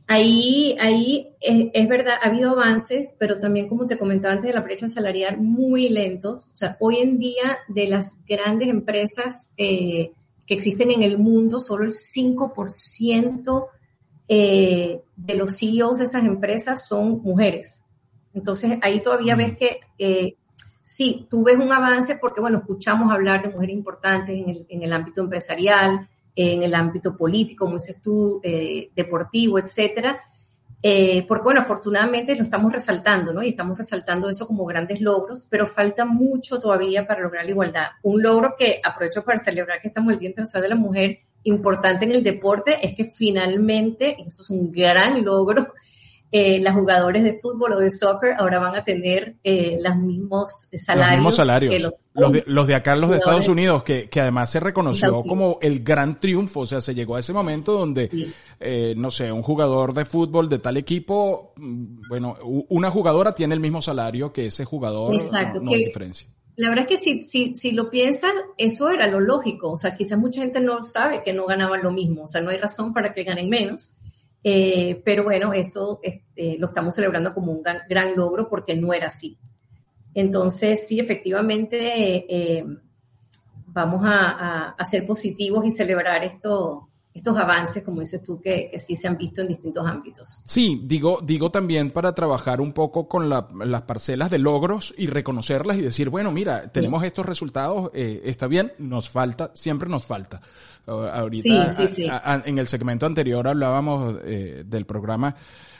Ahí, 0.06 0.76
ahí 0.80 1.34
es, 1.40 1.88
verdad, 1.88 2.18
ha 2.20 2.28
habido 2.28 2.50
avances, 2.50 3.16
pero 3.18 3.38
también, 3.38 3.68
como 3.68 3.86
te 3.86 3.96
comentaba 3.96 4.34
antes, 4.34 4.48
de 4.48 4.54
la 4.54 4.60
brecha 4.60 4.88
salarial 4.88 5.38
muy 5.38 5.88
lentos. 5.88 6.46
O 6.46 6.54
sea, 6.54 6.76
hoy 6.80 6.96
en 6.96 7.18
día, 7.18 7.58
de 7.68 7.88
las 7.88 8.22
grandes 8.26 8.68
empresas 8.68 9.54
eh, 9.56 10.12
que 10.46 10.54
existen 10.54 10.90
en 10.90 11.02
el 11.02 11.16
mundo, 11.16 11.58
solo 11.58 11.84
el 11.84 11.92
5% 11.92 13.66
eh, 14.28 15.00
de 15.16 15.34
los 15.34 15.58
CEOs 15.58 15.98
de 15.98 16.04
esas 16.04 16.24
empresas 16.24 16.86
son 16.86 17.22
mujeres. 17.22 17.86
Entonces, 18.34 18.78
ahí 18.82 19.00
todavía 19.00 19.36
ves 19.36 19.56
que 19.56 19.80
eh, 19.98 20.36
sí, 20.82 21.26
tú 21.30 21.44
ves 21.44 21.56
un 21.56 21.72
avance 21.72 22.18
porque, 22.20 22.42
bueno, 22.42 22.58
escuchamos 22.58 23.10
hablar 23.10 23.42
de 23.42 23.50
mujeres 23.50 23.74
importantes 23.74 24.36
en 24.36 24.50
el, 24.50 24.66
en 24.68 24.82
el 24.82 24.92
ámbito 24.92 25.22
empresarial, 25.22 26.08
en 26.34 26.62
el 26.62 26.74
ámbito 26.74 27.16
político, 27.16 27.64
como 27.64 27.78
dices 27.78 28.00
tú, 28.02 28.40
eh, 28.42 28.90
deportivo, 28.94 29.58
etcétera. 29.58 30.20
Eh, 30.86 31.24
porque, 31.26 31.44
bueno, 31.44 31.60
afortunadamente 31.60 32.36
lo 32.36 32.42
estamos 32.42 32.70
resaltando, 32.70 33.32
¿no? 33.32 33.42
Y 33.42 33.48
estamos 33.48 33.78
resaltando 33.78 34.28
eso 34.28 34.46
como 34.46 34.66
grandes 34.66 35.00
logros, 35.00 35.46
pero 35.48 35.66
falta 35.66 36.04
mucho 36.04 36.60
todavía 36.60 37.06
para 37.06 37.22
lograr 37.22 37.44
la 37.44 37.50
igualdad. 37.52 37.86
Un 38.02 38.22
logro 38.22 38.54
que 38.58 38.80
aprovecho 38.84 39.24
para 39.24 39.38
celebrar 39.38 39.80
que 39.80 39.88
estamos 39.88 40.12
el 40.12 40.18
Día 40.18 40.28
Internacional 40.28 40.62
de 40.62 40.68
la 40.68 40.80
Mujer, 40.80 41.18
importante 41.44 42.04
en 42.04 42.12
el 42.12 42.22
deporte, 42.22 42.86
es 42.86 42.94
que 42.94 43.04
finalmente, 43.04 44.16
eso 44.26 44.42
es 44.42 44.50
un 44.50 44.70
gran 44.70 45.24
logro, 45.24 45.72
eh, 46.36 46.58
las 46.58 46.74
jugadores 46.74 47.22
de 47.22 47.34
fútbol 47.34 47.74
o 47.74 47.78
de 47.78 47.90
soccer 47.90 48.34
ahora 48.36 48.58
van 48.58 48.74
a 48.74 48.82
tener 48.82 49.36
eh, 49.44 49.78
los 49.80 49.96
mismos 49.98 50.66
salarios. 50.72 51.06
Los 51.06 51.16
mismos 51.16 51.36
salarios. 51.36 52.04
los, 52.12 52.32
de, 52.32 52.42
los 52.48 52.66
de 52.66 52.74
acá, 52.74 52.96
los 52.96 53.10
de 53.10 53.18
Estados 53.18 53.46
Unidos, 53.46 53.84
que, 53.84 54.08
que 54.08 54.20
además 54.20 54.50
se 54.50 54.58
reconoció 54.58 55.22
como 55.22 55.60
el 55.62 55.84
gran 55.84 56.18
triunfo. 56.18 56.60
O 56.62 56.66
sea, 56.66 56.80
se 56.80 56.92
llegó 56.92 57.14
a 57.14 57.20
ese 57.20 57.32
momento 57.32 57.74
donde, 57.74 58.10
eh, 58.58 58.94
no 58.96 59.12
sé, 59.12 59.30
un 59.30 59.42
jugador 59.42 59.94
de 59.94 60.04
fútbol 60.04 60.48
de 60.48 60.58
tal 60.58 60.76
equipo, 60.76 61.52
mm, 61.54 62.08
bueno, 62.08 62.36
una 62.42 62.90
jugadora 62.90 63.32
tiene 63.32 63.54
el 63.54 63.60
mismo 63.60 63.80
salario 63.80 64.32
que 64.32 64.46
ese 64.46 64.64
jugador. 64.64 65.14
Exacto. 65.14 65.60
No, 65.60 65.70
hay 65.70 65.84
diferencia. 65.84 66.26
La 66.56 66.68
verdad 66.68 66.86
es 66.90 66.98
que 66.98 67.04
si, 67.04 67.22
si, 67.22 67.54
si 67.54 67.70
lo 67.70 67.90
piensan, 67.90 68.32
eso 68.58 68.90
era 68.90 69.06
lo 69.06 69.20
lógico. 69.20 69.70
O 69.70 69.78
sea, 69.78 69.96
quizás 69.96 70.18
mucha 70.18 70.40
gente 70.42 70.60
no 70.60 70.84
sabe 70.84 71.22
que 71.22 71.32
no 71.32 71.46
ganaban 71.46 71.84
lo 71.84 71.92
mismo. 71.92 72.24
O 72.24 72.28
sea, 72.28 72.40
no 72.40 72.50
hay 72.50 72.56
razón 72.56 72.92
para 72.92 73.14
que 73.14 73.22
ganen 73.22 73.48
menos. 73.48 73.98
Eh, 74.46 75.00
pero 75.02 75.24
bueno, 75.24 75.54
eso 75.54 76.00
este, 76.02 76.58
lo 76.58 76.66
estamos 76.66 76.94
celebrando 76.94 77.32
como 77.32 77.50
un 77.50 77.62
gran, 77.62 78.14
logro 78.14 78.46
porque 78.50 78.76
no 78.76 78.92
era 78.92 79.06
así. 79.06 79.38
Entonces, 80.12 80.86
sí, 80.86 81.00
efectivamente, 81.00 82.26
eh, 82.28 82.64
vamos 83.68 84.02
a, 84.04 84.76
ser 84.84 85.06
positivos 85.06 85.64
y 85.64 85.70
celebrar 85.70 86.22
esto, 86.22 86.90
estos 87.14 87.36
avances, 87.38 87.82
como 87.82 88.00
dices 88.00 88.22
tú, 88.22 88.38
que, 88.38 88.70
sí 88.78 88.96
se 88.96 89.08
han 89.08 89.16
visto 89.16 89.40
en 89.40 89.48
distintos 89.48 89.84
ámbitos. 89.86 90.42
Sí, 90.44 90.82
digo, 90.84 91.20
digo 91.22 91.50
también 91.50 91.90
para 91.90 92.14
trabajar 92.14 92.60
un 92.60 92.74
poco 92.74 93.08
con 93.08 93.30
las 93.30 93.82
parcelas 93.82 94.28
de 94.28 94.38
logros 94.38 94.94
y 94.98 95.06
reconocerlas 95.06 95.78
y 95.78 95.80
decir, 95.80 96.10
bueno, 96.10 96.30
mira, 96.32 96.68
tenemos 96.68 97.02
estos 97.02 97.24
resultados, 97.24 97.90
eh, 97.94 98.20
está 98.26 98.46
bien, 98.46 98.74
nos 98.78 99.08
falta, 99.08 99.50
siempre 99.54 99.88
nos 99.88 100.04
falta. 100.04 100.42
Ahorita, 100.86 101.72
en 102.44 102.58
el 102.58 102.68
segmento 102.68 103.06
anterior 103.06 103.48
hablábamos 103.48 104.16
eh, 104.24 104.64
del 104.66 104.84
programa, 104.84 105.34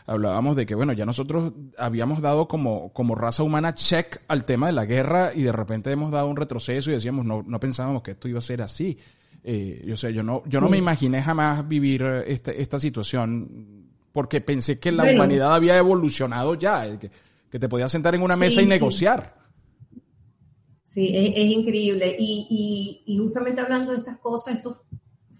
hablábamos 0.06 0.56
de 0.56 0.64
que, 0.64 0.74
bueno, 0.74 0.94
ya 0.94 1.04
nosotros 1.04 1.52
habíamos 1.76 2.22
dado 2.22 2.48
como, 2.48 2.92
como 2.92 3.14
raza 3.14 3.42
humana 3.42 3.74
check 3.74 4.22
al 4.28 4.44
tema 4.44 4.68
de 4.68 4.72
la 4.72 4.86
guerra 4.86 5.32
y 5.34 5.42
de 5.42 5.52
repente 5.52 5.90
hemos 5.90 6.10
dado 6.10 6.28
un 6.28 6.36
retroceso 6.36 6.90
y 6.90 6.94
decíamos, 6.94 7.26
no, 7.26 7.44
no 7.46 7.60
pensábamos 7.60 8.02
que 8.02 8.12
esto 8.12 8.28
iba 8.28 8.38
a 8.38 8.42
ser 8.42 8.62
así. 8.62 8.98
Eh, 9.42 9.84
yo 9.86 9.94
sé, 9.96 10.12
yo 10.14 10.22
no, 10.22 10.42
yo 10.46 10.58
no 10.60 10.70
me 10.70 10.78
imaginé 10.78 11.20
jamás 11.20 11.68
vivir 11.68 12.02
esta, 12.26 12.50
esta 12.52 12.78
situación 12.78 13.84
porque 14.10 14.40
pensé 14.40 14.78
que 14.78 14.90
la 14.90 15.04
humanidad 15.04 15.54
había 15.54 15.76
evolucionado 15.76 16.54
ya, 16.54 16.98
que, 16.98 17.10
que, 17.50 17.58
te 17.58 17.68
podías 17.68 17.92
sentar 17.92 18.14
en 18.14 18.22
una 18.22 18.36
mesa 18.36 18.62
y 18.62 18.66
negociar. 18.66 19.43
Sí, 20.94 21.11
es, 21.12 21.50
increíble. 21.50 22.14
Y, 22.16 23.02
y, 23.04 23.12
y, 23.12 23.18
justamente 23.18 23.61
hablando 23.61 23.90
de 23.90 23.98
estas 23.98 24.16
cosas, 24.20 24.54
estos 24.54 24.76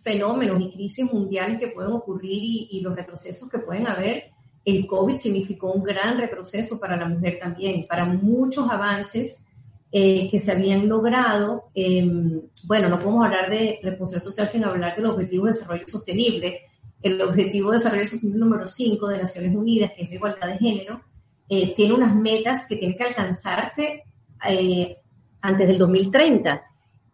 fenómenos 0.03 0.61
y 0.61 0.73
crisis 0.73 1.13
mundiales 1.13 1.61
que 1.61 1.69
pueden 1.69 1.93
ocurrir 1.93 2.43
y, 2.43 2.81
los 2.81 2.97
retrocesos 2.97 3.49
que 3.49 3.61
pueden 3.61 3.87
haber, 3.87 4.33
el 4.65 4.85
COVID 4.85 5.17
significó 5.17 5.71
un 5.71 5.85
gran 5.85 6.19
retroceso 6.19 6.81
para 6.81 6.97
la 6.97 7.09
mujer 7.09 7.39
también, 7.41 7.87
para 7.89 8.05
muchos 8.05 8.69
avances 8.69 9.47
eh, 9.93 10.29
que 10.29 10.41
se 10.41 10.51
habían 10.51 10.89
logrado. 10.89 11.71
Em, 11.73 12.41
bueno, 12.65 12.89
no 12.89 12.99
podemos 12.99 13.25
hablar 13.25 13.49
de 13.49 13.79
responsabilidad 13.81 14.25
social 14.25 14.49
sin 14.49 14.65
hablar 14.65 14.97
del 14.97 15.07
Objetivo 15.07 15.47
de 15.47 15.53
Desarrollo 15.53 15.87
Sostenible. 15.87 16.63
El 17.01 17.23
Objetivo 17.23 17.71
de 17.71 17.77
Desarrollo 17.77 18.07
Sostenible 18.07 18.41
número 18.41 18.67
5 18.67 19.07
de 19.07 19.19
Naciones 19.19 19.55
Unidas, 19.55 19.93
que 19.93 20.03
es 20.03 20.09
la 20.09 20.17
igualdad 20.17 20.49
de 20.49 20.59
género, 20.59 21.01
eh, 21.49 21.73
tiene 21.77 21.95
unas 21.95 22.17
metas 22.17 22.67
que 22.69 22.75
tienen 22.75 22.97
que 22.97 23.05
alcanzarse 23.05 24.03
eh, 24.49 24.97
antes 25.45 25.69
del 25.69 25.77
2030 25.77 26.65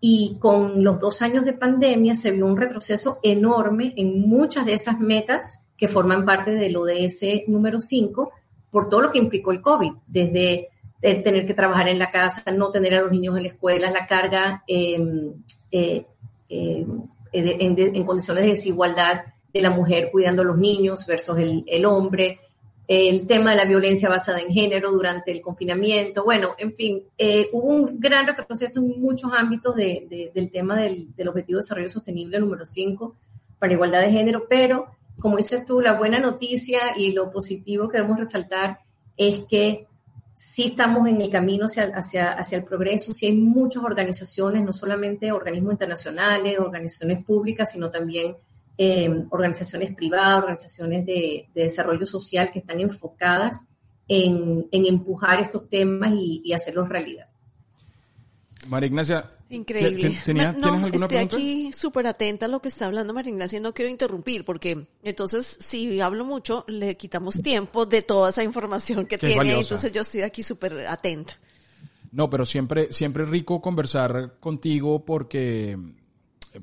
y 0.00 0.36
con 0.38 0.84
los 0.84 1.00
dos 1.00 1.20
años 1.20 1.44
de 1.44 1.52
pandemia 1.52 2.14
se 2.14 2.30
vio 2.30 2.46
un 2.46 2.56
retroceso 2.56 3.18
enorme 3.24 3.92
en 3.96 4.20
muchas 4.20 4.64
de 4.64 4.74
esas 4.74 5.00
metas 5.00 5.66
que 5.76 5.88
forman 5.88 6.24
parte 6.24 6.52
del 6.52 6.76
ODS 6.76 7.48
número 7.48 7.80
5 7.80 8.30
por 8.70 8.88
todo 8.88 9.02
lo 9.02 9.10
que 9.10 9.18
implicó 9.18 9.50
el 9.50 9.60
COVID, 9.60 9.92
desde 10.06 10.68
tener 11.00 11.44
que 11.44 11.54
trabajar 11.54 11.88
en 11.88 11.98
la 11.98 12.12
casa, 12.12 12.44
no 12.52 12.70
tener 12.70 12.94
a 12.94 13.02
los 13.02 13.10
niños 13.10 13.36
en 13.36 13.42
la 13.42 13.48
escuela, 13.48 13.90
la 13.90 14.06
carga 14.06 14.62
em, 14.68 15.32
eh, 15.72 16.06
em, 16.48 16.86
en, 17.32 18.04
condiciones 18.04 18.44
de 18.44 18.50
desigualdad 18.50 19.24
de 19.52 19.60
la 19.60 19.70
mujer 19.70 20.10
cuidando 20.12 20.42
a 20.42 20.44
los 20.44 20.56
niños 20.56 21.04
versus 21.04 21.36
el, 21.36 21.64
el 21.66 21.84
hombre, 21.84 22.38
el 22.92 23.28
tema 23.28 23.52
de 23.52 23.56
la 23.56 23.66
violencia 23.66 24.08
basada 24.08 24.40
en 24.40 24.52
género 24.52 24.90
durante 24.90 25.30
el 25.30 25.40
confinamiento. 25.40 26.24
Bueno, 26.24 26.56
en 26.58 26.72
fin, 26.72 27.04
eh, 27.16 27.48
hubo 27.52 27.68
un 27.68 28.00
gran 28.00 28.26
retroceso 28.26 28.80
en 28.80 29.00
muchos 29.00 29.30
ámbitos 29.32 29.76
del 29.76 30.50
tema 30.50 30.74
del, 30.80 31.14
Objetivo 31.28 31.58
de 31.58 31.62
Desarrollo 31.62 31.88
Sostenible 31.88 32.40
número 32.40 32.64
5 32.64 33.14
para 33.60 33.74
igualdad 33.74 34.00
de 34.00 34.10
género, 34.10 34.46
pero 34.48 34.86
como 35.20 35.36
dices 35.36 35.64
tú, 35.64 35.80
la 35.80 36.00
buena 36.00 36.18
noticia 36.18 36.80
y 36.96 37.12
lo 37.12 37.30
positivo 37.30 37.88
que 37.88 37.98
debemos 37.98 38.18
resaltar 38.18 38.80
es 39.16 39.44
que 39.44 39.86
sí 40.34 40.64
estamos 40.64 41.06
en 41.06 41.20
el 41.20 41.30
camino 41.30 41.66
hacia, 41.66 41.92
hacia, 41.94 42.32
hacia 42.32 42.58
el 42.58 42.64
progreso, 42.64 43.12
sí 43.12 43.26
hay 43.26 43.36
muchas 43.36 43.84
organizaciones, 43.84 44.64
no 44.64 44.72
solamente 44.72 45.30
organismos 45.30 45.74
internacionales, 45.74 46.58
organizaciones 46.58 47.24
públicas, 47.24 47.70
sino 47.70 47.88
también 47.88 48.34
eh, 48.82 49.26
organizaciones 49.28 49.94
privadas, 49.94 50.38
organizaciones 50.38 51.04
de, 51.04 51.50
desarrollo 51.54 52.06
social 52.06 52.50
que 52.50 52.60
están 52.60 52.80
enfocadas 52.80 53.68
en, 54.08 54.68
empujar 54.72 55.38
estos 55.38 55.68
temas 55.68 56.14
y, 56.14 56.50
hacerlos 56.54 56.88
realidad. 56.88 57.28
María 58.68 58.86
Ignacia, 58.86 59.30
Increíble. 59.50 60.18
¿Tienes 60.24 60.46
alguna 60.46 60.88
estoy 60.94 61.16
aquí 61.18 61.72
súper 61.74 62.06
atenta 62.06 62.46
a 62.46 62.48
lo 62.48 62.62
que 62.62 62.68
está 62.68 62.86
hablando 62.86 63.12
María 63.12 63.32
Ignacia 63.32 63.58
y 63.58 63.60
no 63.60 63.74
quiero 63.74 63.90
interrumpir 63.90 64.46
porque 64.46 64.86
entonces 65.02 65.58
si 65.60 66.00
hablo 66.00 66.24
mucho 66.24 66.64
le 66.66 66.96
quitamos 66.96 67.34
tiempo 67.42 67.84
de 67.84 68.00
toda 68.00 68.30
esa 68.30 68.44
información 68.44 69.04
que, 69.04 69.18
tiene. 69.18 69.60
Entonces 69.60 69.92
yo 69.92 70.00
estoy 70.00 70.22
aquí 70.22 70.42
súper 70.42 70.86
atenta. 70.86 71.34
No, 72.12 72.30
pero 72.30 72.46
siempre, 72.46 72.90
siempre 72.92 73.26
rico 73.26 73.60
conversar 73.60 74.38
contigo 74.40 75.04
porque 75.04 75.76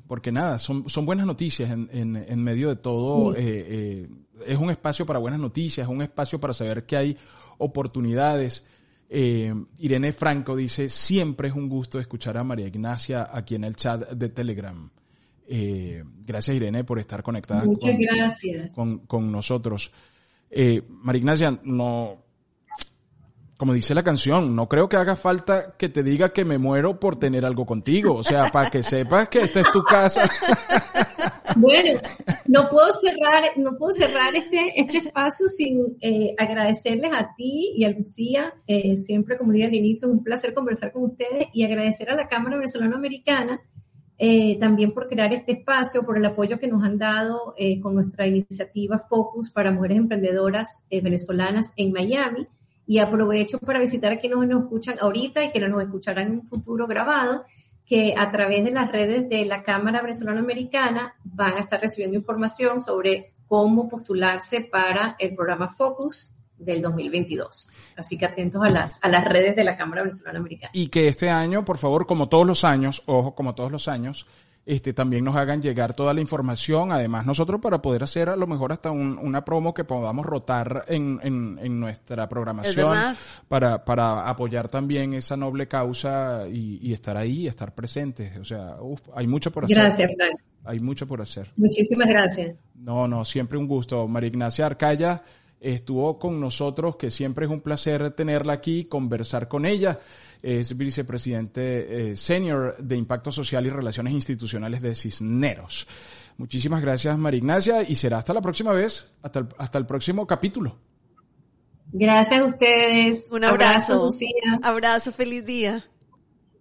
porque 0.08 0.32
nada, 0.32 0.60
son, 0.60 0.90
son 0.90 1.06
buenas 1.06 1.26
noticias 1.26 1.70
en, 1.70 1.90
en, 1.92 2.44
medio 2.44 2.70
de 2.70 2.76
todo. 2.76 3.36
Eh, 3.36 3.40
eh, 3.44 4.10
es 4.46 4.58
un 4.58 4.70
espacio 4.70 5.06
para 5.06 5.20
buenas 5.20 5.40
noticias, 5.40 5.88
es 5.88 5.94
un 5.94 6.02
espacio 6.02 6.40
para 6.40 6.54
saber 6.54 6.86
que 6.86 6.98
hay 6.98 7.18
oportunidades. 7.58 8.66
Eh, 9.10 9.54
Irene 9.80 10.12
Franco 10.12 10.56
dice, 10.56 10.90
siempre 10.90 11.48
es 11.48 11.54
un 11.54 11.70
gusto 11.70 12.00
escuchar 12.00 12.38
a 12.38 12.44
María 12.44 12.68
Ignacia 12.68 13.30
aquí 13.32 13.56
en 13.56 13.64
el 13.64 13.76
chat 13.76 14.10
de 14.12 14.30
Telegram. 14.30 14.90
gracias 15.48 16.56
Irene 16.56 16.84
por 16.84 17.00
estar 17.00 17.24
conectada 17.24 17.64
Muchas 17.64 17.92
con, 17.92 18.02
gracias. 18.02 18.76
Con, 18.76 19.00
con 19.00 19.32
nosotros. 19.32 19.92
María 20.50 21.20
Ignacia, 21.20 21.60
no, 21.64 22.27
como 23.58 23.74
dice 23.74 23.96
la 23.96 24.04
canción, 24.04 24.56
no 24.56 24.70
creo 24.70 24.88
que 24.88 24.98
haga 24.98 25.16
falta 25.16 25.76
que 25.78 25.90
te 25.90 26.04
diga 26.04 26.30
que 26.30 26.46
me 26.46 26.60
muero 26.60 27.00
por 27.00 27.18
tener 27.18 27.44
algo 27.44 27.66
contigo. 27.66 28.14
O 28.14 28.24
sea, 28.24 28.52
para 28.52 28.70
que 28.70 28.84
sepas 28.84 29.30
que 29.30 29.42
esta 29.42 29.62
es 29.62 29.72
tu 29.72 29.84
casa. 29.84 30.30
Bueno, 31.56 32.00
no 32.46 32.70
puedo 32.70 32.88
cerrar, 32.92 33.44
no 33.56 33.76
puedo 33.78 33.92
cerrar 33.92 34.36
este, 34.36 34.80
este 34.80 34.98
espacio 34.98 35.48
sin 35.48 35.98
eh, 36.02 36.36
agradecerles 36.38 37.12
a 37.12 37.34
ti 37.36 37.72
y 37.76 37.84
a 37.84 37.90
Lucía, 37.90 38.54
eh, 38.68 38.96
siempre 38.96 39.38
como 39.38 39.54
dije 39.54 39.66
al 39.66 39.74
inicio, 39.74 40.08
es 40.08 40.14
un 40.14 40.24
placer 40.24 40.54
conversar 40.54 40.92
con 40.92 41.06
ustedes 41.06 41.48
y 41.54 41.64
agradecer 41.64 42.12
a 42.12 42.16
la 42.16 42.28
Cámara 42.28 42.58
Venezolano-Americana 42.58 43.62
eh, 44.20 44.60
también 44.60 44.94
por 44.94 45.08
crear 45.08 45.34
este 45.34 45.54
espacio, 45.54 46.04
por 46.04 46.18
el 46.18 46.26
apoyo 46.26 46.60
que 46.60 46.68
nos 46.68 46.84
han 46.84 47.00
dado 47.00 47.56
con 47.82 47.96
nuestra 47.96 48.28
iniciativa 48.28 49.00
Focus 49.00 49.50
para 49.50 49.72
Mujeres 49.72 49.98
Emprendedoras 49.98 50.86
Venezolanas 50.92 51.74
en 51.76 51.92
Miami 51.92 52.48
y 52.88 53.00
aprovecho 53.00 53.60
para 53.60 53.80
visitar 53.80 54.14
a 54.14 54.20
quienes 54.20 54.40
nos 54.40 54.64
escuchan 54.64 54.98
ahorita 55.00 55.44
y 55.44 55.52
que 55.52 55.60
nos 55.60 55.84
escucharán 55.84 56.28
en 56.28 56.34
un 56.36 56.44
futuro 56.44 56.88
grabado, 56.88 57.46
que 57.86 58.16
a 58.18 58.32
través 58.32 58.64
de 58.64 58.72
las 58.72 58.92
redes 58.92 59.30
de 59.30 59.46
la 59.46 59.64
Cámara 59.64 60.02
Venezolana 60.02 60.40
Americana 60.40 61.16
van 61.24 61.54
a 61.54 61.60
estar 61.60 61.82
recibiendo 61.82 62.18
información 62.18 62.82
sobre 62.82 63.34
cómo 63.48 63.90
postularse 63.90 64.62
para 64.72 65.16
el 65.20 65.36
programa 65.36 65.70
Focus 65.70 66.38
del 66.58 66.82
2022. 66.82 67.72
Así 67.98 68.18
que 68.18 68.26
atentos 68.26 68.62
a 68.62 68.70
las, 68.70 69.00
a 69.04 69.10
las 69.10 69.26
redes 69.26 69.56
de 69.56 69.64
la 69.64 69.78
Cámara 69.78 70.04
Venezolana 70.04 70.40
Americana. 70.40 70.72
Y 70.74 70.88
que 70.88 71.08
este 71.08 71.30
año, 71.30 71.66
por 71.66 71.78
favor, 71.78 72.08
como 72.08 72.30
todos 72.30 72.48
los 72.48 72.64
años, 72.64 73.04
ojo, 73.06 73.36
como 73.36 73.54
todos 73.56 73.72
los 73.72 73.88
años, 73.88 74.28
este, 74.68 74.92
también 74.92 75.24
nos 75.24 75.38
hagan 75.38 75.62
llegar 75.62 75.94
toda 75.94 76.14
la 76.14 76.20
información, 76.20 76.92
además 76.92 77.26
nosotros 77.26 77.62
para 77.62 77.82
poder 77.82 78.04
hacer 78.04 78.28
a 78.28 78.36
lo 78.36 78.48
mejor 78.48 78.74
hasta 78.74 78.92
una 78.92 79.46
promo 79.46 79.74
que 79.74 79.86
podamos 79.86 80.26
rotar 80.26 80.84
en, 80.90 81.22
en, 81.24 81.80
nuestra 81.80 82.28
programación 82.28 82.94
para, 83.48 83.86
para 83.86 84.28
apoyar 84.30 84.68
también 84.68 85.14
esa 85.14 85.38
noble 85.38 85.70
causa 85.70 86.50
y, 86.52 86.92
estar 86.92 87.16
ahí 87.16 87.44
y 87.44 87.48
estar 87.48 87.74
presentes. 87.74 88.36
O 88.36 88.44
sea, 88.44 88.76
hay 89.16 89.26
mucho 89.26 89.52
por 89.52 89.64
hacer. 89.64 89.78
Gracias, 89.78 90.14
Frank. 90.18 90.38
Hay 90.66 90.82
mucho 90.82 91.08
por 91.08 91.22
hacer. 91.22 91.50
Muchísimas 91.56 92.10
gracias. 92.10 92.58
No, 92.76 93.08
no, 93.08 93.24
siempre 93.24 93.58
un 93.58 93.68
gusto. 93.68 94.06
María 94.10 94.28
Ignacia 94.28 94.66
Arcaya 94.66 95.24
estuvo 95.60 96.20
con 96.20 96.40
nosotros, 96.40 96.96
que 96.98 97.12
siempre 97.12 97.46
es 97.46 97.52
un 97.52 97.62
placer 97.62 98.12
tenerla 98.12 98.54
aquí, 98.54 98.86
conversar 98.86 99.48
con 99.48 99.66
ella 99.66 100.00
es 100.42 100.78
vicepresidente 100.78 102.12
eh, 102.12 102.16
senior 102.16 102.78
de 102.78 102.96
Impacto 102.96 103.32
Social 103.32 103.66
y 103.66 103.70
Relaciones 103.70 104.14
Institucionales 104.14 104.82
de 104.82 104.96
Cisneros. 104.96 105.88
Muchísimas 106.38 106.82
gracias, 106.82 107.18
María 107.18 107.40
Ignacia, 107.40 107.82
y 107.82 107.96
será 107.96 108.20
hasta 108.20 108.34
la 108.34 108.42
próxima 108.42 108.72
vez, 108.72 109.12
hasta 109.22 109.40
el, 109.40 109.48
hasta 109.58 109.78
el 109.78 109.86
próximo 109.86 110.28
capítulo. 110.28 110.78
Gracias 111.92 112.40
a 112.40 112.46
ustedes. 112.46 113.30
Un 113.32 113.46
abrazo. 113.46 114.04
Lucía. 114.04 114.60
Abrazo, 114.62 115.12
feliz 115.12 115.46
día. 115.46 115.86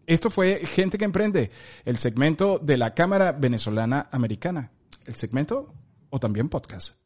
Esto 0.06 0.30
fue 0.30 0.64
Gente 0.64 0.98
que 0.98 1.04
Emprende, 1.04 1.50
el 1.84 1.98
segmento 1.98 2.58
de 2.58 2.76
la 2.76 2.94
Cámara 2.94 3.32
Venezolana 3.32 4.08
Americana. 4.12 4.70
El 5.04 5.16
segmento 5.16 5.74
o 6.10 6.20
también 6.20 6.48
podcast 6.48 7.05